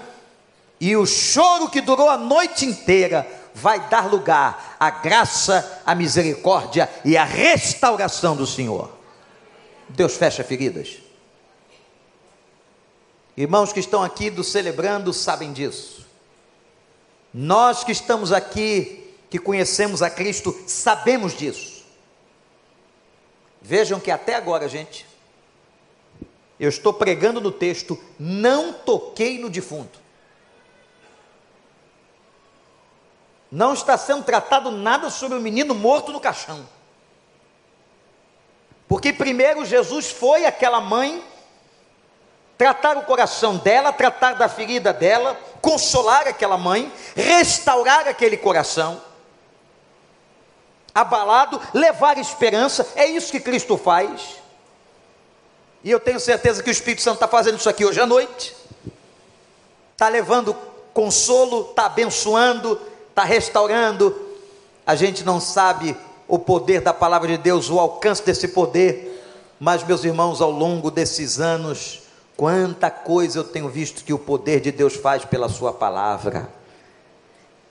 e 0.83 0.97
o 0.97 1.07
choro 1.07 1.71
que 1.71 1.81
durou 1.81 2.09
a 2.09 2.19
noite 2.19 2.67
inteira 2.67 3.25
vai 3.55 3.89
dar 3.89 4.11
lugar 4.11 4.77
à 4.81 4.91
graça, 4.91 5.81
à 5.87 5.95
misericórdia 5.95 6.91
e 7.05 7.17
à 7.17 7.23
restauração 7.23 8.35
do 8.35 8.45
Senhor. 8.45 8.91
Deus 9.91 10.17
fecha 10.17 10.43
feridas. 10.43 10.99
Irmãos 13.37 13.73
que 13.73 13.79
estão 13.79 14.03
aqui 14.03 14.29
do 14.29 14.43
celebrando 14.43 15.13
sabem 15.13 15.53
disso. 15.53 16.05
Nós 17.33 17.85
que 17.85 17.93
estamos 17.93 18.33
aqui, 18.33 19.09
que 19.31 19.39
conhecemos 19.39 20.03
a 20.03 20.11
Cristo, 20.11 20.65
sabemos 20.67 21.39
disso. 21.39 21.85
Vejam 23.61 24.01
que 24.01 24.11
até 24.11 24.35
agora, 24.35 24.69
gente, 24.69 25.07
eu 26.59 26.69
estou 26.69 26.93
pregando 26.93 27.41
no 27.41 27.53
texto, 27.53 27.97
não 28.19 28.73
toquei 28.73 29.39
no 29.39 29.49
defunto. 29.49 30.02
Não 33.53 33.75
está 33.75 33.99
sendo 33.99 34.25
tratado 34.25 34.71
nada 34.71 35.11
sobre 35.11 35.37
o 35.37 35.41
menino 35.41 35.75
morto 35.75 36.11
no 36.11 36.19
caixão. 36.19 36.67
Porque 38.89 39.13
primeiro 39.13 39.63
Jesus 39.67 40.11
foi 40.11 40.47
aquela 40.47 40.81
mãe 40.81 41.23
tratar 42.57 42.97
o 42.97 43.03
coração 43.03 43.59
dela, 43.59 43.93
tratar 43.93 44.35
da 44.35 44.49
ferida 44.49 44.91
dela, 44.91 45.39
consolar 45.61 46.27
aquela 46.27 46.57
mãe, 46.57 46.91
restaurar 47.15 48.09
aquele 48.09 48.39
coração 48.39 49.03
abalado, 50.95 51.61
levar 51.75 52.19
esperança, 52.19 52.87
é 52.95 53.07
isso 53.07 53.33
que 53.33 53.41
Cristo 53.41 53.77
faz. 53.77 54.37
E 55.85 55.91
eu 55.91 55.99
tenho 55.99 56.21
certeza 56.21 56.63
que 56.63 56.71
o 56.71 56.73
Espírito 56.73 57.03
Santo 57.03 57.17
está 57.17 57.29
fazendo 57.29 57.59
isso 57.59 57.69
aqui 57.69 57.85
hoje 57.85 58.01
à 58.01 58.07
noite. 58.07 58.55
Está 59.93 60.09
levando 60.09 60.55
consolo, 60.95 61.71
está 61.71 61.87
abençoando, 61.87 62.81
está 63.13 63.25
restaurando. 63.25 64.15
A 64.87 64.95
gente 64.95 65.23
não 65.23 65.39
sabe 65.39 65.97
o 66.27 66.39
poder 66.39 66.81
da 66.81 66.93
palavra 66.93 67.29
de 67.29 67.39
Deus, 67.39 67.71
o 67.71 67.79
alcance 67.79 68.25
desse 68.25 68.49
poder, 68.49 69.23
mas, 69.61 69.85
meus 69.85 70.03
irmãos, 70.03 70.41
ao 70.41 70.51
longo 70.51 70.91
desses 70.91 71.39
anos, 71.39 72.03
quanta 72.37 72.91
coisa 72.91 73.39
eu 73.39 73.45
tenho 73.45 73.69
visto 73.69 74.03
que 74.03 74.13
o 74.13 74.19
poder 74.19 74.61
de 74.61 74.73
Deus 74.73 74.97
faz 74.97 75.25
pela 75.25 75.49
Sua 75.49 75.73
palavra. 75.73 76.49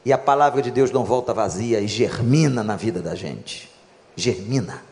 E 0.06 0.14
a 0.14 0.18
palavra 0.18 0.62
de 0.62 0.72
Deus 0.72 0.92
não 0.92 1.04
volta 1.04 1.34
vazia 1.34 1.80
e 1.80 1.88
germina 1.88 2.64
na 2.64 2.76
vida 2.76 3.02
da 3.02 3.14
gente. 3.14 3.70
Germina. 4.16 4.84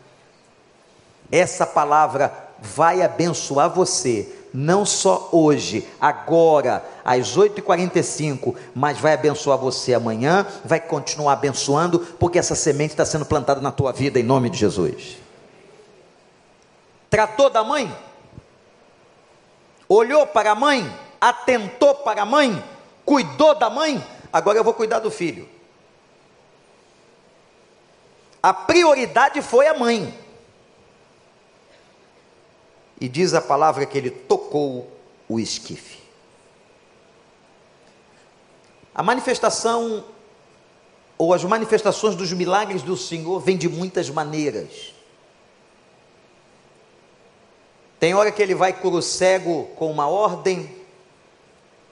Essa 1.32 1.65
palavra 1.65 2.34
vai 2.60 3.01
abençoar 3.01 3.70
você, 3.70 4.36
não 4.53 4.86
só 4.86 5.29
hoje, 5.32 5.88
agora, 6.00 6.84
às 7.06 7.38
8h45, 7.38 8.56
mas 8.74 8.98
vai 8.98 9.13
abençoar 9.13 9.58
você 9.58 9.94
amanhã, 9.94 10.46
vai 10.65 10.79
continuar 10.79 11.34
abençoando, 11.34 12.00
porque 12.20 12.39
essa 12.39 12.56
semente 12.56 12.91
está 12.91 13.06
sendo 13.06 13.25
plantada 13.25 13.62
na 13.62 13.72
tua 13.72 13.91
vida, 13.91 14.20
em 14.20 14.24
nome 14.24 14.50
de 14.50 14.58
Jesus. 14.58 15.18
Tratou 17.10 17.50
da 17.50 17.63
mãe? 17.63 17.96
Olhou 19.88 20.27
para 20.27 20.51
a 20.51 20.56
mãe? 20.56 20.91
Atentou 21.20 21.96
para 21.96 22.22
a 22.22 22.25
mãe? 22.25 22.63
Cuidou 23.06 23.56
da 23.56 23.70
mãe? 23.70 24.03
Agora 24.32 24.58
eu 24.58 24.63
vou 24.63 24.74
cuidar 24.74 25.00
do 25.00 25.10
filho. 25.10 25.50
A 28.41 28.53
prioridade 28.53 29.41
foi 29.41 29.68
a 29.68 29.77
mãe. 29.77 30.13
E 33.00 33.08
diz 33.08 33.34
a 33.34 33.41
palavra 33.41 33.86
que 33.86 33.98
ele 33.98 34.10
tocou 34.10 34.89
o 35.27 35.39
esquife. 35.39 36.00
A 38.94 39.01
manifestação, 39.01 40.03
ou 41.18 41.34
as 41.34 41.44
manifestações 41.44 42.15
dos 42.15 42.34
milagres 42.34 42.82
do 42.82 42.98
Senhor, 42.98 43.39
vêm 43.39 43.58
de 43.58 43.70
muitas 43.70 44.10
maneiras. 44.10 44.94
Tem 48.00 48.13
hora 48.13 48.32
que 48.32 48.41
ele 48.41 48.56
vai 48.56 48.74
cura 48.74 48.96
o 48.98 49.01
cego 49.01 49.65
com 49.75 49.91
uma 49.91 50.08
ordem, 50.08 50.79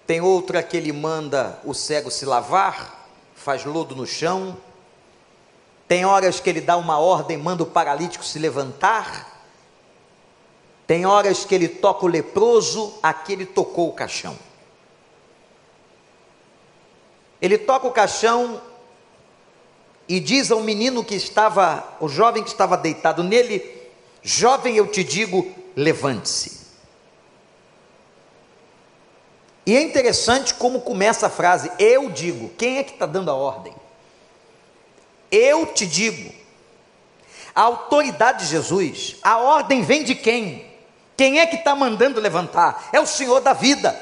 tem 0.08 0.22
outra 0.22 0.64
que 0.64 0.78
ele 0.78 0.94
manda 0.94 1.60
o 1.66 1.74
cego 1.74 2.10
se 2.10 2.26
lavar, 2.26 3.10
faz 3.36 3.66
lodo 3.66 3.94
no 3.94 4.08
chão. 4.08 4.58
Tem 5.86 6.06
horas 6.06 6.40
que 6.40 6.50
ele 6.50 6.62
dá 6.62 6.78
uma 6.78 6.98
ordem, 6.98 7.38
manda 7.38 7.64
o 7.64 7.66
paralítico 7.66 8.24
se 8.24 8.40
levantar. 8.40 9.37
Tem 10.88 11.06
horas 11.06 11.44
que 11.44 11.54
ele 11.54 11.68
toca 11.68 12.06
o 12.06 12.08
leproso, 12.08 12.94
aqui 13.04 13.34
ele 13.34 13.46
tocou 13.46 13.90
o 13.90 13.94
caixão. 13.94 14.40
Ele 17.42 17.58
toca 17.58 17.86
o 17.86 17.92
caixão 17.92 18.62
e 20.08 20.22
diz 20.22 20.50
ao 20.50 20.62
menino 20.62 21.04
que 21.04 21.14
estava, 21.14 21.98
o 22.00 22.08
jovem 22.08 22.42
que 22.42 22.50
estava 22.50 22.78
deitado 22.78 23.22
nele: 23.22 23.70
Jovem, 24.24 24.78
eu 24.78 24.88
te 24.88 25.04
digo, 25.04 25.54
levante-se. 25.76 26.58
E 29.66 29.76
é 29.76 29.82
interessante 29.82 30.54
como 30.54 30.80
começa 30.80 31.28
a 31.28 31.30
frase: 31.30 31.70
Eu 31.78 32.10
digo. 32.10 32.50
Quem 32.58 32.78
é 32.78 32.84
que 32.84 32.94
está 32.94 33.06
dando 33.06 33.30
a 33.30 33.36
ordem? 33.36 33.76
Eu 35.30 35.66
te 35.66 35.86
digo. 35.86 36.34
A 37.54 37.64
autoridade 37.64 38.46
de 38.46 38.52
Jesus, 38.52 39.18
a 39.22 39.38
ordem 39.38 39.82
vem 39.82 40.04
de 40.04 40.16
quem? 40.16 40.67
Quem 41.18 41.40
é 41.40 41.48
que 41.48 41.56
está 41.56 41.76
mandando 41.76 42.22
levantar? 42.22 42.90
É 42.94 43.00
o 43.00 43.08
Senhor 43.08 43.42
da 43.42 43.52
vida. 43.52 44.00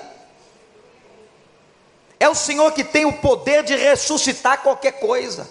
É 2.20 2.28
o 2.28 2.36
Senhor 2.36 2.72
que 2.74 2.84
tem 2.84 3.06
o 3.06 3.14
poder 3.14 3.64
de 3.64 3.76
ressuscitar 3.76 4.62
qualquer 4.62 5.00
coisa. 5.00 5.50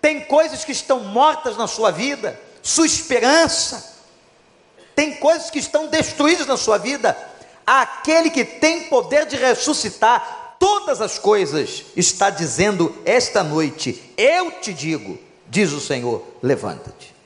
Tem 0.00 0.20
coisas 0.20 0.64
que 0.64 0.72
estão 0.72 1.00
mortas 1.00 1.56
na 1.56 1.68
sua 1.68 1.92
vida, 1.92 2.38
sua 2.60 2.86
esperança. 2.86 3.96
Tem 4.96 5.14
coisas 5.14 5.48
que 5.48 5.60
estão 5.60 5.86
destruídas 5.86 6.46
na 6.46 6.56
sua 6.56 6.76
vida. 6.76 7.16
Aquele 7.64 8.30
que 8.30 8.44
tem 8.44 8.84
poder 8.84 9.26
de 9.26 9.36
ressuscitar 9.36 10.56
todas 10.58 11.00
as 11.00 11.18
coisas 11.18 11.84
está 11.94 12.30
dizendo 12.30 12.96
esta 13.04 13.44
noite: 13.44 14.12
Eu 14.16 14.52
te 14.60 14.72
digo, 14.74 15.18
diz 15.46 15.70
o 15.72 15.80
Senhor, 15.80 16.24
levanta-te. 16.42 17.17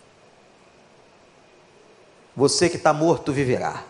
Você 2.37 2.68
que 2.68 2.77
está 2.77 2.92
morto 2.92 3.33
viverá. 3.33 3.85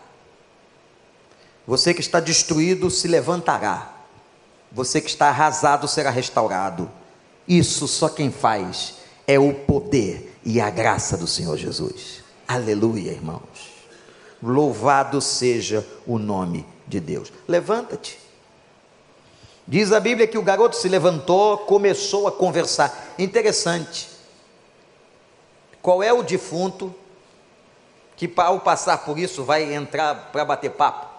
Você 1.65 1.93
que 1.93 2.01
está 2.01 2.19
destruído 2.19 2.89
se 2.89 3.07
levantará. 3.07 3.93
Você 4.71 4.99
que 4.99 5.09
está 5.09 5.29
arrasado 5.29 5.87
será 5.87 6.09
restaurado. 6.09 6.89
Isso 7.47 7.87
só 7.87 8.09
quem 8.09 8.31
faz 8.31 8.95
é 9.27 9.39
o 9.39 9.53
poder 9.53 10.37
e 10.43 10.59
a 10.59 10.69
graça 10.69 11.15
do 11.15 11.27
Senhor 11.27 11.57
Jesus. 11.57 12.23
Aleluia, 12.47 13.11
irmãos. 13.11 13.73
Louvado 14.41 15.21
seja 15.21 15.87
o 16.05 16.19
nome 16.19 16.65
de 16.85 16.99
Deus. 16.99 17.31
Levanta-te. 17.47 18.19
Diz 19.65 19.93
a 19.93 19.99
Bíblia 19.99 20.27
que 20.27 20.37
o 20.37 20.43
garoto 20.43 20.75
se 20.75 20.89
levantou, 20.89 21.59
começou 21.59 22.27
a 22.27 22.31
conversar. 22.31 23.13
Interessante. 23.17 24.09
Qual 25.81 26.03
é 26.03 26.11
o 26.11 26.23
defunto 26.23 26.93
que 28.15 28.31
ao 28.37 28.59
passar 28.59 28.99
por 28.99 29.17
isso 29.17 29.43
vai 29.43 29.73
entrar 29.73 30.31
para 30.31 30.45
bater 30.45 30.71
papo. 30.71 31.13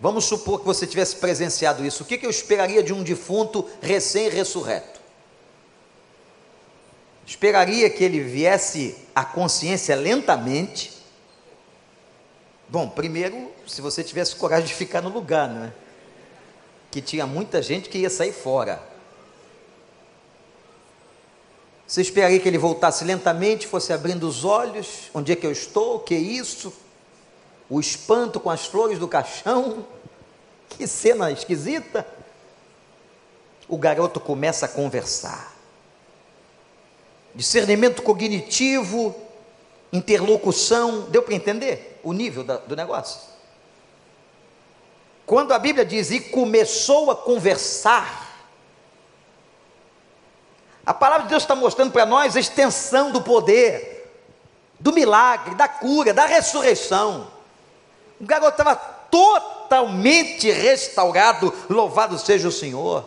Vamos 0.00 0.26
supor 0.26 0.60
que 0.60 0.66
você 0.66 0.86
tivesse 0.86 1.16
presenciado 1.16 1.84
isso. 1.84 2.02
O 2.02 2.06
que, 2.06 2.18
que 2.18 2.26
eu 2.26 2.30
esperaria 2.30 2.82
de 2.82 2.92
um 2.92 3.02
defunto 3.02 3.68
recém-ressurreto? 3.82 5.00
Esperaria 7.26 7.90
que 7.90 8.04
ele 8.04 8.20
viesse 8.20 8.96
à 9.14 9.24
consciência 9.24 9.94
lentamente. 9.96 11.02
Bom, 12.68 12.88
primeiro, 12.88 13.52
se 13.66 13.80
você 13.80 14.04
tivesse 14.04 14.36
coragem 14.36 14.66
de 14.66 14.74
ficar 14.74 15.02
no 15.02 15.10
lugar, 15.10 15.48
não 15.48 15.64
é? 15.64 15.72
Que 16.90 17.02
tinha 17.02 17.26
muita 17.26 17.60
gente 17.60 17.88
que 17.88 17.98
ia 17.98 18.08
sair 18.08 18.32
fora. 18.32 18.80
Você 21.88 22.02
esperaria 22.02 22.38
que 22.38 22.46
ele 22.46 22.58
voltasse 22.58 23.02
lentamente, 23.02 23.66
fosse 23.66 23.94
abrindo 23.94 24.28
os 24.28 24.44
olhos, 24.44 25.10
onde 25.14 25.32
é 25.32 25.36
que 25.36 25.46
eu 25.46 25.50
estou, 25.50 25.98
que 26.00 26.14
é 26.14 26.18
isso? 26.18 26.70
O 27.66 27.80
espanto 27.80 28.38
com 28.38 28.50
as 28.50 28.66
flores 28.66 28.98
do 28.98 29.08
caixão, 29.08 29.86
que 30.68 30.86
cena 30.86 31.32
esquisita. 31.32 32.06
O 33.66 33.78
garoto 33.78 34.20
começa 34.20 34.66
a 34.66 34.68
conversar. 34.68 35.56
Discernimento 37.34 38.02
cognitivo, 38.02 39.16
interlocução, 39.90 41.08
deu 41.08 41.22
para 41.22 41.34
entender 41.34 42.00
o 42.02 42.12
nível 42.12 42.44
da, 42.44 42.58
do 42.58 42.76
negócio? 42.76 43.18
Quando 45.24 45.52
a 45.52 45.58
Bíblia 45.58 45.86
diz 45.86 46.10
e 46.10 46.20
começou 46.20 47.10
a 47.10 47.16
conversar, 47.16 48.27
a 50.88 50.94
palavra 50.94 51.24
de 51.24 51.28
Deus 51.28 51.42
está 51.42 51.54
mostrando 51.54 51.92
para 51.92 52.06
nós 52.06 52.34
a 52.34 52.40
extensão 52.40 53.10
do 53.10 53.20
poder, 53.20 54.10
do 54.80 54.90
milagre, 54.90 55.54
da 55.54 55.68
cura, 55.68 56.14
da 56.14 56.24
ressurreição. 56.24 57.26
O 58.18 58.24
garoto 58.24 58.52
estava 58.52 58.74
totalmente 58.74 60.50
restaurado, 60.50 61.52
louvado 61.68 62.18
seja 62.18 62.48
o 62.48 62.50
Senhor. 62.50 63.04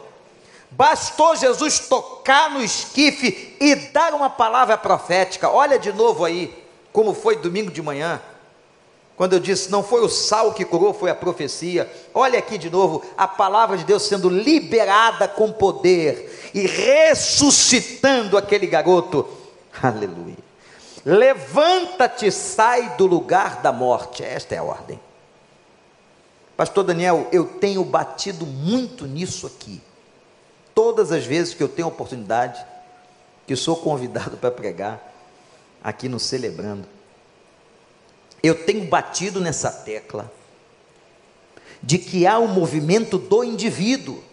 Bastou 0.70 1.36
Jesus 1.36 1.80
tocar 1.80 2.52
no 2.52 2.63
esquife 2.63 3.58
e 3.60 3.74
dar 3.74 4.13
uma 4.13 4.30
palavra 4.30 4.78
profética. 4.78 5.50
Olha 5.50 5.80
de 5.80 5.91
novo 5.91 6.24
aí, 6.24 6.63
como 6.94 7.15
foi 7.15 7.38
domingo 7.38 7.72
de 7.72 7.82
manhã. 7.82 8.22
Quando 9.15 9.34
eu 9.34 9.39
disse, 9.39 9.69
não 9.69 9.84
foi 9.84 10.02
o 10.02 10.10
sal 10.10 10.54
que 10.54 10.65
curou, 10.65 10.93
foi 10.93 11.12
a 11.12 11.15
profecia. 11.15 11.91
Olha 12.13 12.39
aqui 12.39 12.58
de 12.58 12.69
novo, 12.69 13.04
a 13.17 13.28
palavra 13.28 13.78
de 13.78 13.84
Deus 13.84 14.04
sendo 14.04 14.30
liberada 14.30 15.28
com 15.28 15.52
poder 15.52 16.52
e 16.54 16.65
ressuscitando 16.65 18.38
aquele 18.38 18.65
garoto. 18.65 19.28
Aleluia. 19.82 20.38
Levanta-te, 21.06 22.32
sai 22.32 22.95
do 22.95 23.06
lugar 23.06 23.62
da 23.62 23.71
morte. 23.71 24.24
Esta 24.24 24.56
é 24.56 24.58
a 24.58 24.63
ordem. 24.63 25.00
Pastor 26.56 26.84
Daniel, 26.84 27.28
eu 27.32 27.45
tenho 27.45 27.84
batido 27.84 28.45
muito 28.45 29.08
nisso 29.08 29.47
aqui. 29.47 29.82
Todas 30.76 31.12
as 31.12 31.26
vezes 31.26 31.54
que 31.54 31.63
eu 31.63 31.67
tenho 31.67 31.88
oportunidade, 31.88 32.63
que 33.47 33.56
sou 33.56 33.76
convidado 33.76 34.38
para 34.41 34.52
pregar 34.52 35.12
aqui 35.84 36.08
no 36.08 36.19
Celebrando, 36.19 36.88
eu 38.42 38.66
tenho 38.66 38.86
batido 38.86 39.40
nessa 39.40 39.72
tecla 39.72 40.32
de 41.82 41.98
que 41.98 42.28
há 42.28 42.38
o 42.38 42.46
um 42.46 42.48
movimento 42.48 43.18
do 43.18 43.44
indivíduo 43.44 44.24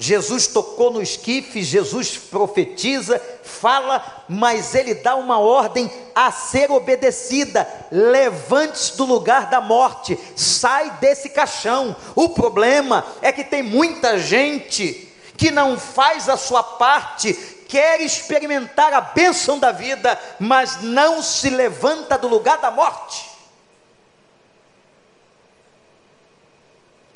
Jesus 0.00 0.46
tocou 0.46 0.92
no 0.92 1.02
esquife, 1.02 1.60
Jesus 1.60 2.16
profetiza, 2.16 3.20
fala, 3.42 4.24
mas 4.28 4.72
ele 4.72 4.94
dá 4.94 5.16
uma 5.16 5.40
ordem 5.40 5.90
a 6.14 6.30
ser 6.30 6.70
obedecida: 6.70 7.68
levante-se 7.90 8.96
do 8.96 9.04
lugar 9.04 9.50
da 9.50 9.60
morte, 9.60 10.16
sai 10.36 10.98
desse 11.00 11.30
caixão. 11.30 11.96
O 12.14 12.28
problema 12.28 13.04
é 13.20 13.32
que 13.32 13.42
tem 13.42 13.60
muita 13.60 14.16
gente 14.20 15.08
que 15.36 15.50
não 15.50 15.76
faz 15.76 16.28
a 16.28 16.36
sua 16.36 16.62
parte, 16.62 17.36
quer 17.68 18.00
experimentar 18.00 18.94
a 18.94 19.00
bênção 19.02 19.58
da 19.58 19.70
vida, 19.70 20.18
mas 20.40 20.82
não 20.82 21.22
se 21.22 21.50
levanta 21.50 22.16
do 22.16 22.26
lugar 22.26 22.58
da 22.58 22.70
morte. 22.70 23.28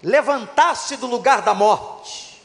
Levantar-se 0.03 0.97
do 0.99 1.07
lugar 1.07 1.41
da 1.41 1.55
morte 1.55 2.43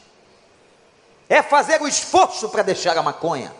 é 1.28 1.42
fazer 1.42 1.82
o 1.82 1.86
esforço 1.86 2.48
para 2.48 2.62
deixar 2.62 2.96
a 2.96 3.02
maconha. 3.02 3.54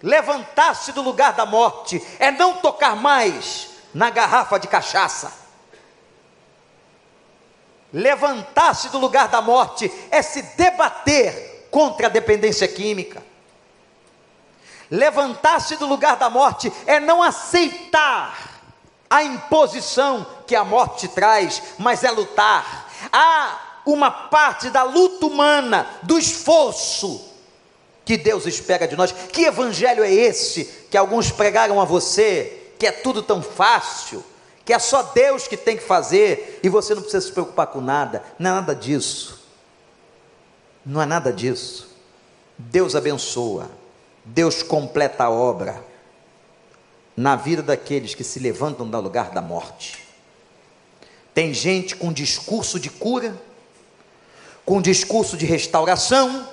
Levantar-se 0.00 0.92
do 0.92 1.02
lugar 1.02 1.32
da 1.32 1.44
morte 1.44 2.00
é 2.18 2.30
não 2.30 2.58
tocar 2.58 2.94
mais 2.94 3.70
na 3.92 4.08
garrafa 4.10 4.58
de 4.58 4.68
cachaça. 4.68 5.32
Levantar-se 7.92 8.88
do 8.88 8.98
lugar 8.98 9.28
da 9.28 9.40
morte 9.40 9.92
é 10.10 10.22
se 10.22 10.42
debater 10.42 11.51
contra 11.72 12.06
a 12.06 12.10
dependência 12.10 12.68
química. 12.68 13.22
Levantar-se 14.90 15.76
do 15.76 15.86
lugar 15.86 16.16
da 16.16 16.28
morte 16.28 16.70
é 16.86 17.00
não 17.00 17.22
aceitar 17.22 18.60
a 19.08 19.24
imposição 19.24 20.26
que 20.46 20.54
a 20.54 20.64
morte 20.64 21.08
traz, 21.08 21.62
mas 21.78 22.04
é 22.04 22.10
lutar. 22.10 22.90
Há 23.10 23.80
uma 23.86 24.10
parte 24.10 24.68
da 24.68 24.82
luta 24.82 25.26
humana, 25.26 25.86
do 26.02 26.18
esforço 26.18 27.32
que 28.04 28.18
Deus 28.18 28.46
espera 28.46 28.86
de 28.86 28.94
nós. 28.94 29.12
Que 29.12 29.44
evangelho 29.46 30.04
é 30.04 30.12
esse 30.12 30.66
que 30.90 30.96
alguns 30.96 31.30
pregaram 31.32 31.80
a 31.80 31.86
você, 31.86 32.74
que 32.78 32.86
é 32.86 32.92
tudo 32.92 33.22
tão 33.22 33.42
fácil, 33.42 34.22
que 34.62 34.74
é 34.74 34.78
só 34.78 35.02
Deus 35.02 35.48
que 35.48 35.56
tem 35.56 35.78
que 35.78 35.82
fazer 35.82 36.60
e 36.62 36.68
você 36.68 36.94
não 36.94 37.02
precisa 37.02 37.26
se 37.26 37.32
preocupar 37.32 37.68
com 37.68 37.80
nada? 37.80 38.22
Nada 38.38 38.74
disso. 38.74 39.41
Não 40.84 41.00
é 41.00 41.06
nada 41.06 41.32
disso. 41.32 41.88
Deus 42.58 42.94
abençoa, 42.94 43.70
Deus 44.24 44.62
completa 44.62 45.24
a 45.24 45.30
obra 45.30 45.82
na 47.16 47.36
vida 47.36 47.62
daqueles 47.62 48.14
que 48.14 48.24
se 48.24 48.38
levantam 48.38 48.88
do 48.88 49.00
lugar 49.00 49.30
da 49.30 49.40
morte. 49.40 50.06
Tem 51.34 51.52
gente 51.52 51.96
com 51.96 52.12
discurso 52.12 52.78
de 52.78 52.90
cura, 52.90 53.34
com 54.64 54.80
discurso 54.80 55.36
de 55.36 55.46
restauração, 55.46 56.48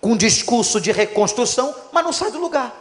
com 0.00 0.16
discurso 0.16 0.80
de 0.80 0.90
reconstrução, 0.90 1.74
mas 1.92 2.04
não 2.04 2.12
sai 2.12 2.30
do 2.30 2.40
lugar. 2.40 2.74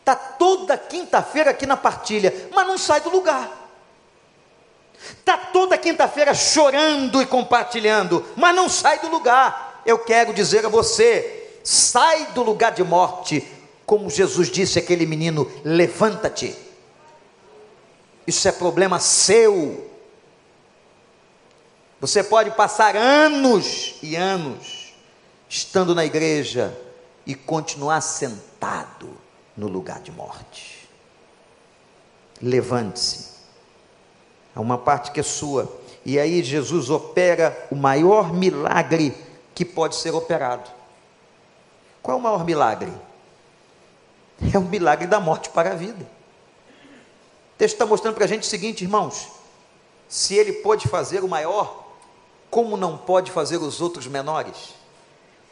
Está 0.00 0.16
toda 0.16 0.76
quinta-feira 0.76 1.50
aqui 1.50 1.66
na 1.66 1.76
partilha, 1.76 2.50
mas 2.52 2.66
não 2.66 2.76
sai 2.76 3.00
do 3.00 3.10
lugar. 3.10 3.63
Está 5.18 5.36
toda 5.36 5.78
quinta-feira 5.78 6.34
chorando 6.34 7.20
e 7.20 7.26
compartilhando, 7.26 8.24
mas 8.36 8.54
não 8.54 8.68
sai 8.68 8.98
do 8.98 9.08
lugar. 9.08 9.82
Eu 9.84 9.98
quero 9.98 10.32
dizer 10.32 10.64
a 10.64 10.68
você: 10.68 11.58
sai 11.62 12.26
do 12.32 12.42
lugar 12.42 12.72
de 12.72 12.82
morte, 12.82 13.46
como 13.84 14.10
Jesus 14.10 14.50
disse 14.50 14.78
àquele 14.78 15.06
menino: 15.06 15.50
levanta-te. 15.64 16.56
Isso 18.26 18.48
é 18.48 18.52
problema 18.52 18.98
seu. 18.98 19.90
Você 22.00 22.22
pode 22.22 22.50
passar 22.50 22.96
anos 22.96 23.96
e 24.02 24.16
anos 24.16 24.94
estando 25.48 25.94
na 25.94 26.04
igreja 26.04 26.76
e 27.26 27.34
continuar 27.34 28.00
sentado 28.00 29.16
no 29.56 29.68
lugar 29.68 30.00
de 30.00 30.10
morte. 30.10 30.88
Levante-se. 32.42 33.33
Há 34.54 34.60
uma 34.60 34.78
parte 34.78 35.10
que 35.10 35.20
é 35.20 35.22
sua. 35.22 35.68
E 36.04 36.18
aí 36.18 36.42
Jesus 36.42 36.90
opera 36.90 37.66
o 37.70 37.74
maior 37.74 38.32
milagre 38.32 39.16
que 39.54 39.64
pode 39.64 39.96
ser 39.96 40.14
operado. 40.14 40.70
Qual 42.02 42.16
é 42.16 42.20
o 42.20 42.22
maior 42.22 42.44
milagre? 42.44 42.92
É 44.52 44.58
o 44.58 44.62
milagre 44.62 45.06
da 45.06 45.20
morte 45.20 45.48
para 45.48 45.70
a 45.70 45.74
vida. 45.74 46.04
O 47.54 47.56
texto 47.56 47.74
está 47.74 47.86
mostrando 47.86 48.14
para 48.14 48.24
a 48.24 48.28
gente 48.28 48.42
o 48.42 48.46
seguinte, 48.46 48.84
irmãos: 48.84 49.28
se 50.08 50.34
ele 50.34 50.54
pode 50.54 50.88
fazer 50.88 51.24
o 51.24 51.28
maior, 51.28 51.84
como 52.50 52.76
não 52.76 52.96
pode 52.96 53.30
fazer 53.30 53.56
os 53.56 53.80
outros 53.80 54.06
menores? 54.06 54.74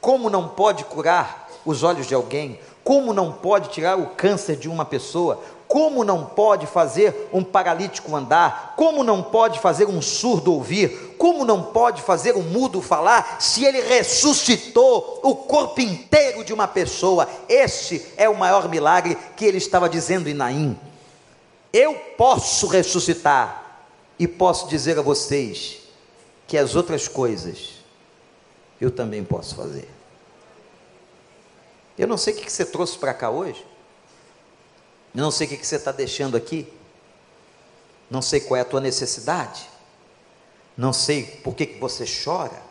Como 0.00 0.28
não 0.28 0.48
pode 0.48 0.84
curar 0.84 1.48
os 1.64 1.82
olhos 1.82 2.06
de 2.06 2.14
alguém? 2.14 2.60
Como 2.84 3.12
não 3.12 3.32
pode 3.32 3.70
tirar 3.70 3.96
o 3.96 4.08
câncer 4.08 4.56
de 4.56 4.68
uma 4.68 4.84
pessoa? 4.84 5.42
Como 5.72 6.04
não 6.04 6.26
pode 6.26 6.66
fazer 6.66 7.30
um 7.32 7.42
paralítico 7.42 8.14
andar? 8.14 8.74
Como 8.76 9.02
não 9.02 9.22
pode 9.22 9.58
fazer 9.58 9.86
um 9.86 10.02
surdo 10.02 10.52
ouvir? 10.52 11.14
Como 11.16 11.46
não 11.46 11.62
pode 11.62 12.02
fazer 12.02 12.36
um 12.36 12.42
mudo 12.42 12.82
falar? 12.82 13.40
Se 13.40 13.64
ele 13.64 13.80
ressuscitou 13.80 15.20
o 15.22 15.34
corpo 15.34 15.80
inteiro 15.80 16.44
de 16.44 16.52
uma 16.52 16.68
pessoa, 16.68 17.26
este 17.48 18.04
é 18.18 18.28
o 18.28 18.36
maior 18.36 18.68
milagre 18.68 19.16
que 19.34 19.46
ele 19.46 19.56
estava 19.56 19.88
dizendo 19.88 20.28
em 20.28 20.34
Naim. 20.34 20.78
Eu 21.72 21.94
posso 22.18 22.66
ressuscitar 22.66 23.86
e 24.18 24.28
posso 24.28 24.68
dizer 24.68 24.98
a 24.98 25.02
vocês 25.02 25.78
que 26.46 26.58
as 26.58 26.76
outras 26.76 27.08
coisas 27.08 27.82
eu 28.78 28.90
também 28.90 29.24
posso 29.24 29.56
fazer. 29.56 29.88
Eu 31.96 32.06
não 32.06 32.18
sei 32.18 32.34
o 32.34 32.36
que 32.36 32.52
você 32.52 32.66
trouxe 32.66 32.98
para 32.98 33.14
cá 33.14 33.30
hoje. 33.30 33.71
Eu 35.14 35.22
não 35.22 35.30
sei 35.30 35.46
o 35.46 35.50
que 35.50 35.66
você 35.66 35.76
está 35.76 35.92
deixando 35.92 36.36
aqui. 36.36 36.72
Não 38.10 38.22
sei 38.22 38.40
qual 38.40 38.58
é 38.58 38.60
a 38.60 38.64
tua 38.64 38.80
necessidade. 38.80 39.68
Não 40.76 40.92
sei 40.92 41.24
por 41.24 41.54
que, 41.54 41.66
você 41.78 42.04
chora. 42.04 42.62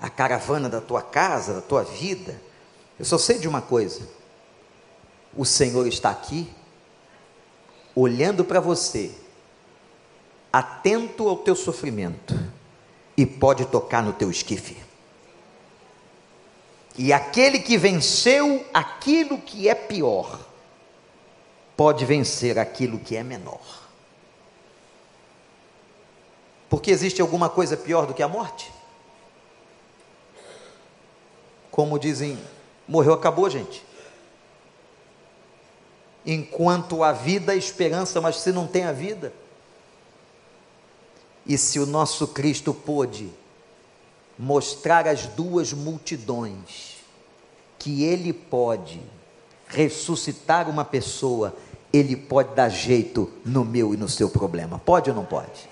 A 0.00 0.08
caravana 0.08 0.68
da 0.68 0.80
tua 0.80 1.02
casa, 1.02 1.54
da 1.54 1.60
tua 1.60 1.82
vida. 1.82 2.40
Eu 2.98 3.04
só 3.04 3.18
sei 3.18 3.38
de 3.38 3.48
uma 3.48 3.62
coisa: 3.62 4.08
o 5.36 5.44
Senhor 5.44 5.86
está 5.86 6.10
aqui, 6.10 6.52
olhando 7.94 8.44
para 8.44 8.60
você, 8.60 9.12
atento 10.52 11.28
ao 11.28 11.38
teu 11.38 11.56
sofrimento 11.56 12.34
e 13.16 13.24
pode 13.26 13.66
tocar 13.66 14.02
no 14.02 14.12
teu 14.12 14.30
esquife. 14.30 14.76
E 16.96 17.12
aquele 17.12 17.58
que 17.58 17.78
venceu 17.78 18.66
aquilo 18.72 19.38
que 19.38 19.68
é 19.68 19.74
pior, 19.74 20.38
pode 21.82 22.04
vencer 22.04 22.60
aquilo 22.60 22.96
que 22.96 23.16
é 23.16 23.24
menor. 23.24 23.88
Porque 26.70 26.92
existe 26.92 27.20
alguma 27.20 27.50
coisa 27.50 27.76
pior 27.76 28.06
do 28.06 28.14
que 28.14 28.22
a 28.22 28.28
morte? 28.28 28.72
Como 31.72 31.98
dizem, 31.98 32.38
morreu, 32.86 33.12
acabou, 33.12 33.50
gente. 33.50 33.84
Enquanto 36.24 37.02
há 37.02 37.10
vida, 37.10 37.52
esperança, 37.52 38.20
mas 38.20 38.36
se 38.36 38.52
não 38.52 38.68
tem 38.68 38.84
a 38.84 38.92
vida, 38.92 39.32
e 41.44 41.58
se 41.58 41.80
o 41.80 41.86
nosso 41.86 42.28
Cristo 42.28 42.72
pôde 42.72 43.28
mostrar 44.38 45.08
às 45.08 45.26
duas 45.26 45.72
multidões 45.72 46.98
que 47.76 48.04
Ele 48.04 48.32
pode 48.32 49.02
ressuscitar 49.66 50.70
uma 50.70 50.84
pessoa, 50.84 51.56
Ele 51.92 52.16
pode 52.16 52.54
dar 52.54 52.68
jeito 52.68 53.30
no 53.44 53.64
meu 53.64 53.92
e 53.92 53.96
no 53.96 54.08
seu 54.08 54.30
problema. 54.30 54.78
Pode 54.78 55.10
ou 55.10 55.16
não 55.16 55.24
pode? 55.24 55.68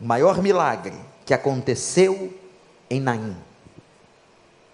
O 0.00 0.04
maior 0.04 0.42
milagre 0.42 0.94
que 1.24 1.32
aconteceu 1.32 2.36
em 2.90 3.00
Naim, 3.00 3.36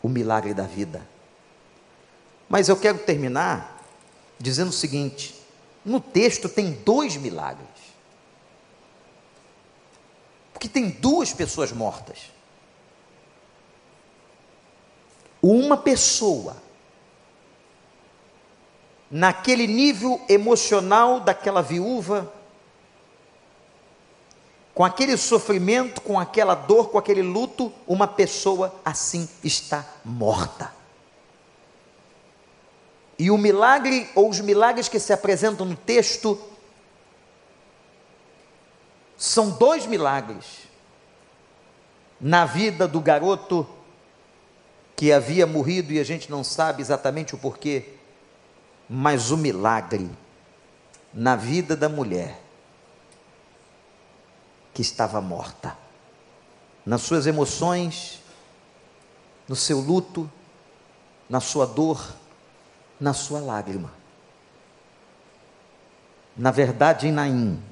o 0.02 0.08
milagre 0.08 0.54
da 0.54 0.64
vida. 0.64 1.06
Mas 2.48 2.68
eu 2.68 2.76
quero 2.76 2.98
terminar 2.98 3.84
dizendo 4.38 4.68
o 4.68 4.72
seguinte: 4.72 5.34
no 5.84 6.00
texto 6.00 6.48
tem 6.48 6.72
dois 6.72 7.16
milagres 7.16 7.74
que 10.64 10.68
tem 10.70 10.88
duas 10.88 11.30
pessoas 11.30 11.72
mortas. 11.72 12.32
Uma 15.42 15.76
pessoa, 15.76 16.56
naquele 19.10 19.66
nível 19.66 20.20
emocional 20.28 21.20
daquela 21.20 21.62
viúva, 21.62 22.32
com 24.74 24.84
aquele 24.84 25.16
sofrimento, 25.16 26.00
com 26.00 26.18
aquela 26.18 26.54
dor, 26.54 26.90
com 26.90 26.98
aquele 26.98 27.22
luto, 27.22 27.72
uma 27.86 28.08
pessoa 28.08 28.74
assim 28.84 29.28
está 29.42 29.84
morta. 30.04 30.74
E 33.16 33.30
o 33.30 33.38
milagre, 33.38 34.10
ou 34.16 34.28
os 34.28 34.40
milagres 34.40 34.88
que 34.88 34.98
se 34.98 35.12
apresentam 35.12 35.64
no 35.64 35.76
texto, 35.76 36.36
São 39.16 39.50
dois 39.50 39.86
milagres 39.86 40.68
na 42.20 42.44
vida 42.44 42.86
do 42.86 43.00
garoto 43.00 43.66
que 44.96 45.12
havia 45.12 45.46
morrido 45.46 45.92
e 45.92 45.98
a 45.98 46.04
gente 46.04 46.30
não 46.30 46.44
sabe 46.44 46.82
exatamente 46.82 47.34
o 47.34 47.38
porquê, 47.38 47.93
mas 48.88 49.30
o 49.30 49.36
milagre 49.36 50.10
na 51.12 51.36
vida 51.36 51.76
da 51.76 51.88
mulher 51.88 52.40
que 54.72 54.82
estava 54.82 55.20
morta, 55.20 55.76
nas 56.84 57.02
suas 57.02 57.26
emoções, 57.26 58.20
no 59.48 59.54
seu 59.54 59.78
luto, 59.80 60.30
na 61.28 61.40
sua 61.40 61.66
dor, 61.66 62.14
na 62.98 63.14
sua 63.14 63.40
lágrima. 63.40 63.92
Na 66.36 66.50
verdade, 66.50 67.06
em 67.06 67.12
Naim, 67.12 67.62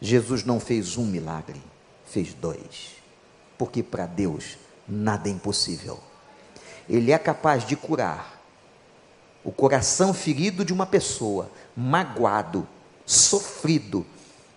Jesus 0.00 0.44
não 0.44 0.58
fez 0.58 0.96
um 0.96 1.06
milagre, 1.06 1.62
fez 2.04 2.34
dois. 2.34 2.96
Porque 3.56 3.82
para 3.82 4.06
Deus 4.06 4.58
nada 4.88 5.28
é 5.28 5.32
impossível. 5.32 6.00
Ele 6.88 7.12
é 7.12 7.18
capaz 7.18 7.64
de 7.64 7.76
curar 7.76 8.33
o 9.44 9.52
coração 9.52 10.14
ferido 10.14 10.64
de 10.64 10.72
uma 10.72 10.86
pessoa, 10.86 11.50
magoado, 11.76 12.66
sofrido, 13.04 14.06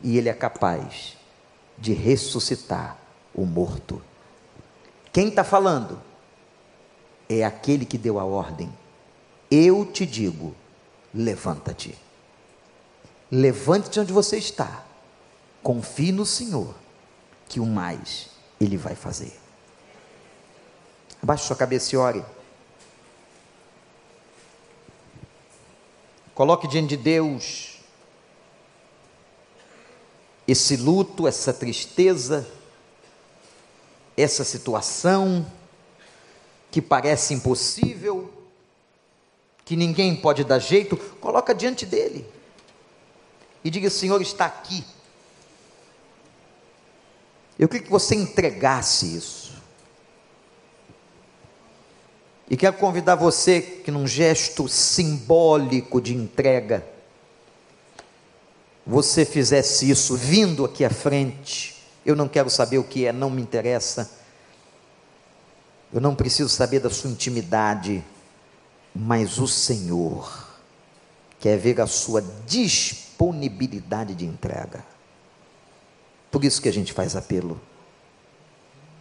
e 0.02 0.18
ele 0.18 0.30
é 0.30 0.34
capaz 0.34 1.18
de 1.78 1.94
ressuscitar 1.94 2.98
o 3.36 3.46
morto. 3.46 4.02
Quem 5.12 5.28
está 5.28 5.44
falando? 5.44 6.02
É 7.28 7.44
aquele 7.44 7.86
que 7.86 7.98
deu 7.98 8.18
a 8.18 8.24
ordem. 8.24 8.72
Eu 9.52 9.86
te 9.86 10.06
digo: 10.06 10.56
levanta-te. 11.14 11.98
Levante-te 13.30 14.00
onde 14.00 14.14
você 14.14 14.38
está. 14.38 14.86
Confie 15.62 16.14
no 16.14 16.26
Senhor, 16.26 16.74
que 17.50 17.60
o 17.60 17.66
mais 17.66 18.30
Ele 18.62 18.78
vai 18.78 18.96
fazer. 18.96 19.38
Abaixe 21.22 21.44
sua 21.44 21.56
cabeça 21.56 21.94
e 21.94 21.98
ore. 21.98 22.24
Coloque 26.38 26.68
diante 26.68 26.90
de 26.90 26.98
Deus 26.98 27.80
esse 30.48 30.78
luto, 30.78 31.28
essa 31.28 31.52
tristeza, 31.52 32.48
essa 34.16 34.44
situação 34.44 35.52
que 36.70 36.80
parece 36.80 37.34
impossível, 37.34 38.32
que 39.66 39.76
ninguém 39.76 40.16
pode 40.16 40.44
dar 40.44 40.60
jeito, 40.60 40.96
coloca 41.20 41.56
diante 41.56 41.88
dele 41.88 42.24
e 43.64 43.72
diga: 43.72 43.90
Senhor, 43.90 44.22
está 44.22 44.46
aqui. 44.46 44.86
Eu 47.58 47.68
queria 47.68 47.88
que 47.88 47.92
você 47.92 48.14
entregasse 48.14 49.18
isso. 49.18 49.47
E 52.50 52.56
quero 52.56 52.78
convidar 52.78 53.16
você 53.16 53.62
que, 53.62 53.92
num 53.92 54.08
gesto 54.08 54.70
simbólico 54.70 56.00
de 56.00 56.16
entrega, 56.16 56.86
você 58.86 59.26
fizesse 59.26 59.90
isso 59.90 60.16
vindo 60.16 60.64
aqui 60.64 60.86
à 60.86 60.90
frente. 60.90 61.76
Eu 62.06 62.16
não 62.16 62.30
quero 62.30 62.50
saber 62.50 62.78
o 62.78 62.86
que 62.86 63.06
é, 63.06 63.12
não 63.12 63.30
me 63.30 63.42
interessa. 63.42 64.10
Eu 65.92 66.00
não 66.00 66.16
preciso 66.16 66.48
saber 66.48 66.80
da 66.80 66.90
sua 66.90 67.10
intimidade, 67.10 68.02
mas 68.96 69.40
o 69.40 69.48
Senhor 69.48 70.48
quer 71.40 71.58
ver 71.58 71.82
a 71.82 71.88
sua 71.88 72.22
disponibilidade 72.46 74.16
de 74.16 74.26
entrega. 74.26 74.86
Por 76.32 76.46
isso 76.46 76.62
que 76.62 76.70
a 76.70 76.74
gente 76.74 76.94
faz 76.94 77.14
apelo. 77.14 77.60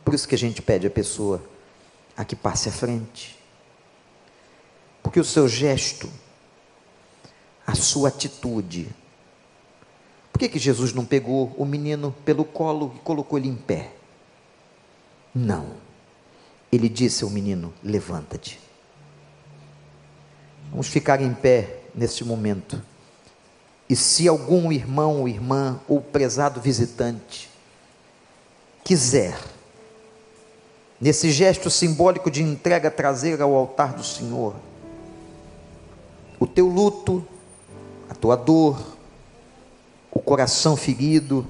Por 0.05 0.15
isso 0.15 0.27
que 0.27 0.35
a 0.35 0.39
gente 0.39 0.61
pede 0.61 0.87
a 0.89 0.91
pessoa 0.91 1.43
a 2.17 2.25
que 2.25 2.35
passe 2.35 2.69
à 2.69 2.73
frente. 2.73 3.36
Porque 5.07 5.21
o 5.21 5.25
seu 5.25 5.47
gesto, 5.47 6.11
a 7.64 7.77
sua 7.77 8.09
atitude. 8.09 8.88
Por 10.33 10.40
que, 10.40 10.49
que 10.49 10.59
Jesus 10.59 10.92
não 10.92 11.05
pegou 11.05 11.55
o 11.57 11.64
menino 11.64 12.12
pelo 12.25 12.45
colo 12.45 12.92
e 12.97 12.99
colocou 12.99 13.38
ele 13.38 13.47
em 13.47 13.55
pé? 13.55 13.92
Não. 15.33 15.75
Ele 16.73 16.88
disse 16.88 17.23
ao 17.23 17.31
menino: 17.31 17.73
levanta-te. 17.85 18.59
Vamos 20.73 20.88
ficar 20.88 21.23
em 21.23 21.33
pé 21.33 21.83
neste 21.95 22.25
momento. 22.25 22.83
E 23.88 23.95
se 23.95 24.27
algum 24.27 24.73
irmão 24.73 25.21
ou 25.21 25.29
irmã 25.29 25.81
ou 25.87 26.01
prezado 26.01 26.61
visitante 26.61 27.49
quiser, 28.83 29.38
nesse 31.01 31.31
gesto 31.31 31.71
simbólico 31.71 32.29
de 32.29 32.42
entrega, 32.42 32.90
trazer 32.90 33.40
ao 33.40 33.55
altar 33.55 33.95
do 33.95 34.03
Senhor 34.03 34.66
o 36.38 36.46
teu 36.46 36.68
luto, 36.68 37.25
a 38.09 38.14
tua 38.14 38.37
dor, 38.37 38.79
o 40.11 40.18
coração 40.18 40.77
ferido, 40.77 41.46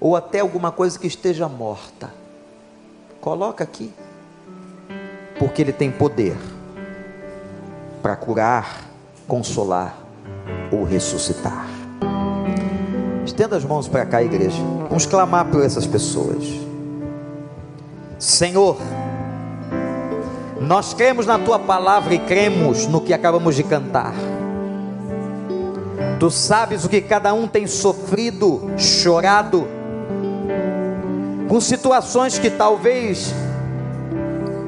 ou 0.00 0.16
até 0.16 0.40
alguma 0.40 0.72
coisa 0.72 0.98
que 0.98 1.06
esteja 1.06 1.48
morta, 1.48 2.12
coloca 3.20 3.62
aqui, 3.64 3.92
porque 5.38 5.62
Ele 5.62 5.72
tem 5.72 5.90
poder 5.90 6.36
para 8.02 8.16
curar, 8.16 8.88
consolar 9.28 9.96
ou 10.72 10.84
ressuscitar. 10.84 11.66
Estenda 13.24 13.56
as 13.56 13.64
mãos 13.64 13.86
para 13.86 14.06
cá, 14.06 14.22
igreja. 14.22 14.60
Vamos 14.88 15.06
clamar 15.06 15.50
por 15.50 15.62
essas 15.62 15.86
pessoas. 15.86 16.44
Senhor, 18.18 18.76
nós 20.60 20.92
cremos 20.92 21.24
na 21.24 21.38
tua 21.38 21.58
palavra 21.58 22.12
e 22.12 22.18
cremos 22.18 22.86
no 22.86 23.00
que 23.00 23.14
acabamos 23.14 23.56
de 23.56 23.64
cantar. 23.64 24.12
Tu 26.18 26.30
sabes 26.30 26.84
o 26.84 26.88
que 26.88 27.00
cada 27.00 27.32
um 27.32 27.48
tem 27.48 27.66
sofrido, 27.66 28.70
chorado, 28.76 29.66
com 31.48 31.58
situações 31.62 32.38
que 32.38 32.50
talvez 32.50 33.34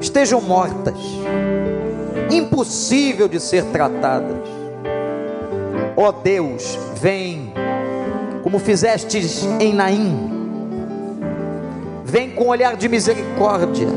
estejam 0.01 0.41
mortas, 0.41 0.97
impossível 2.31 3.27
de 3.27 3.39
ser 3.39 3.63
tratadas. 3.65 4.49
Ó 5.95 6.09
oh 6.09 6.11
Deus, 6.11 6.77
vem, 6.99 7.53
como 8.41 8.57
fizestes 8.57 9.45
em 9.59 9.73
Naim, 9.73 10.31
vem 12.03 12.31
com 12.31 12.47
olhar 12.47 12.75
de 12.75 12.89
misericórdia, 12.89 13.87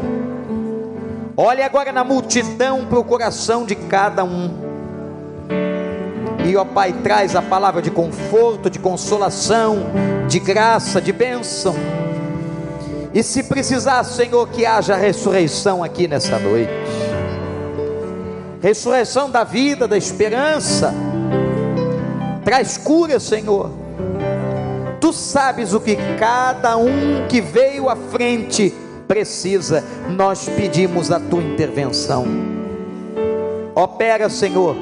olhe 1.37 1.63
agora 1.63 1.93
na 1.93 2.03
multidão 2.03 2.87
para 2.87 2.99
o 2.99 3.05
coração 3.05 3.67
de 3.67 3.75
cada 3.75 4.25
um, 4.25 4.51
e 6.45 6.57
ó 6.57 6.65
Pai, 6.65 6.93
traz 7.03 7.35
a 7.37 7.43
palavra 7.43 7.83
de 7.83 7.91
conforto, 7.91 8.71
de 8.71 8.79
consolação, 8.79 9.87
de 10.29 10.39
graça, 10.39 11.01
de 11.01 11.13
bênção, 11.13 11.75
e 13.13 13.23
se 13.23 13.45
precisar, 13.45 14.05
Senhor, 14.05 14.47
que 14.49 14.67
haja 14.67 14.95
ressurreição 14.95 15.83
aqui 15.83 16.07
nessa 16.07 16.39
noite. 16.39 16.71
Ressurreição 18.61 19.31
da 19.31 19.43
vida, 19.43 19.89
da 19.89 19.97
esperança. 19.97 20.93
Traz 22.45 22.77
cura, 22.77 23.19
Senhor. 23.19 23.71
Tu 25.01 25.13
sabes 25.15 25.73
o 25.73 25.81
que 25.81 25.97
cada 26.19 26.77
um 26.77 27.27
que 27.27 27.41
veio 27.41 27.89
à 27.89 27.97
frente 27.97 28.75
precisa. 29.07 29.85
Nós 30.09 30.49
pedimos 30.49 31.11
a 31.11 31.21
tua 31.21 31.43
intervenção. 31.43 32.27
Opera, 33.75 34.29
Senhor. 34.29 34.77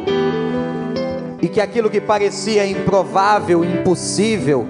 E 1.40 1.48
que 1.48 1.60
aquilo 1.60 1.90
que 1.90 2.00
parecia 2.00 2.66
improvável, 2.66 3.64
impossível, 3.64 4.66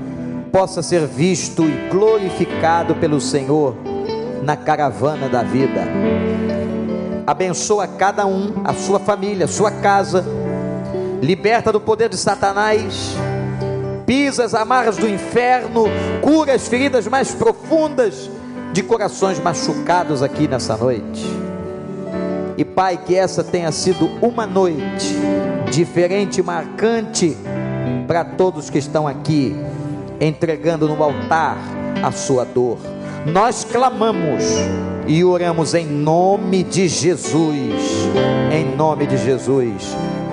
possa 0.51 0.83
ser 0.83 1.07
visto 1.07 1.65
e 1.65 1.89
glorificado 1.91 2.95
pelo 2.95 3.21
Senhor 3.21 3.77
na 4.43 4.57
caravana 4.57 5.29
da 5.29 5.43
vida. 5.43 5.83
Abençoa 7.27 7.87
cada 7.87 8.27
um, 8.27 8.63
a 8.65 8.75
sua 8.75 8.99
família, 8.99 9.47
a 9.47 9.49
sua 9.49 9.71
casa 9.71 10.25
liberta 11.25 11.73
do 11.73 11.81
poder 11.81 12.09
de 12.11 12.17
Satanás, 12.17 13.17
pisa 14.07 14.45
as 14.45 14.55
amarras 14.55 14.97
do 14.97 15.09
inferno, 15.09 15.85
cura 16.21 16.55
as 16.55 16.69
feridas 16.69 17.09
mais 17.09 17.35
profundas 17.35 18.31
de 18.75 18.83
corações 18.83 19.39
machucados 19.39 20.21
aqui 20.21 20.49
nessa 20.49 20.77
noite. 20.77 21.25
E 22.59 22.65
Pai, 22.65 22.99
que 23.07 23.15
essa 23.15 23.45
tenha 23.45 23.71
sido 23.71 24.11
uma 24.21 24.49
noite 24.49 25.15
diferente, 25.71 26.43
marcante 26.43 27.37
para 28.09 28.25
todos 28.25 28.69
que 28.69 28.79
estão 28.79 29.07
aqui, 29.07 29.55
entregando 30.21 30.89
no 30.89 31.01
altar 31.01 31.57
a 32.03 32.11
sua 32.11 32.45
dor. 32.45 32.79
Nós 33.25 33.63
clamamos 33.63 34.43
e 35.07 35.23
oramos 35.23 35.73
em 35.73 35.87
nome 35.87 36.65
de 36.65 36.89
Jesus, 36.89 37.75
em 38.53 38.75
nome 38.75 39.07
de 39.07 39.17
Jesus 39.19 39.95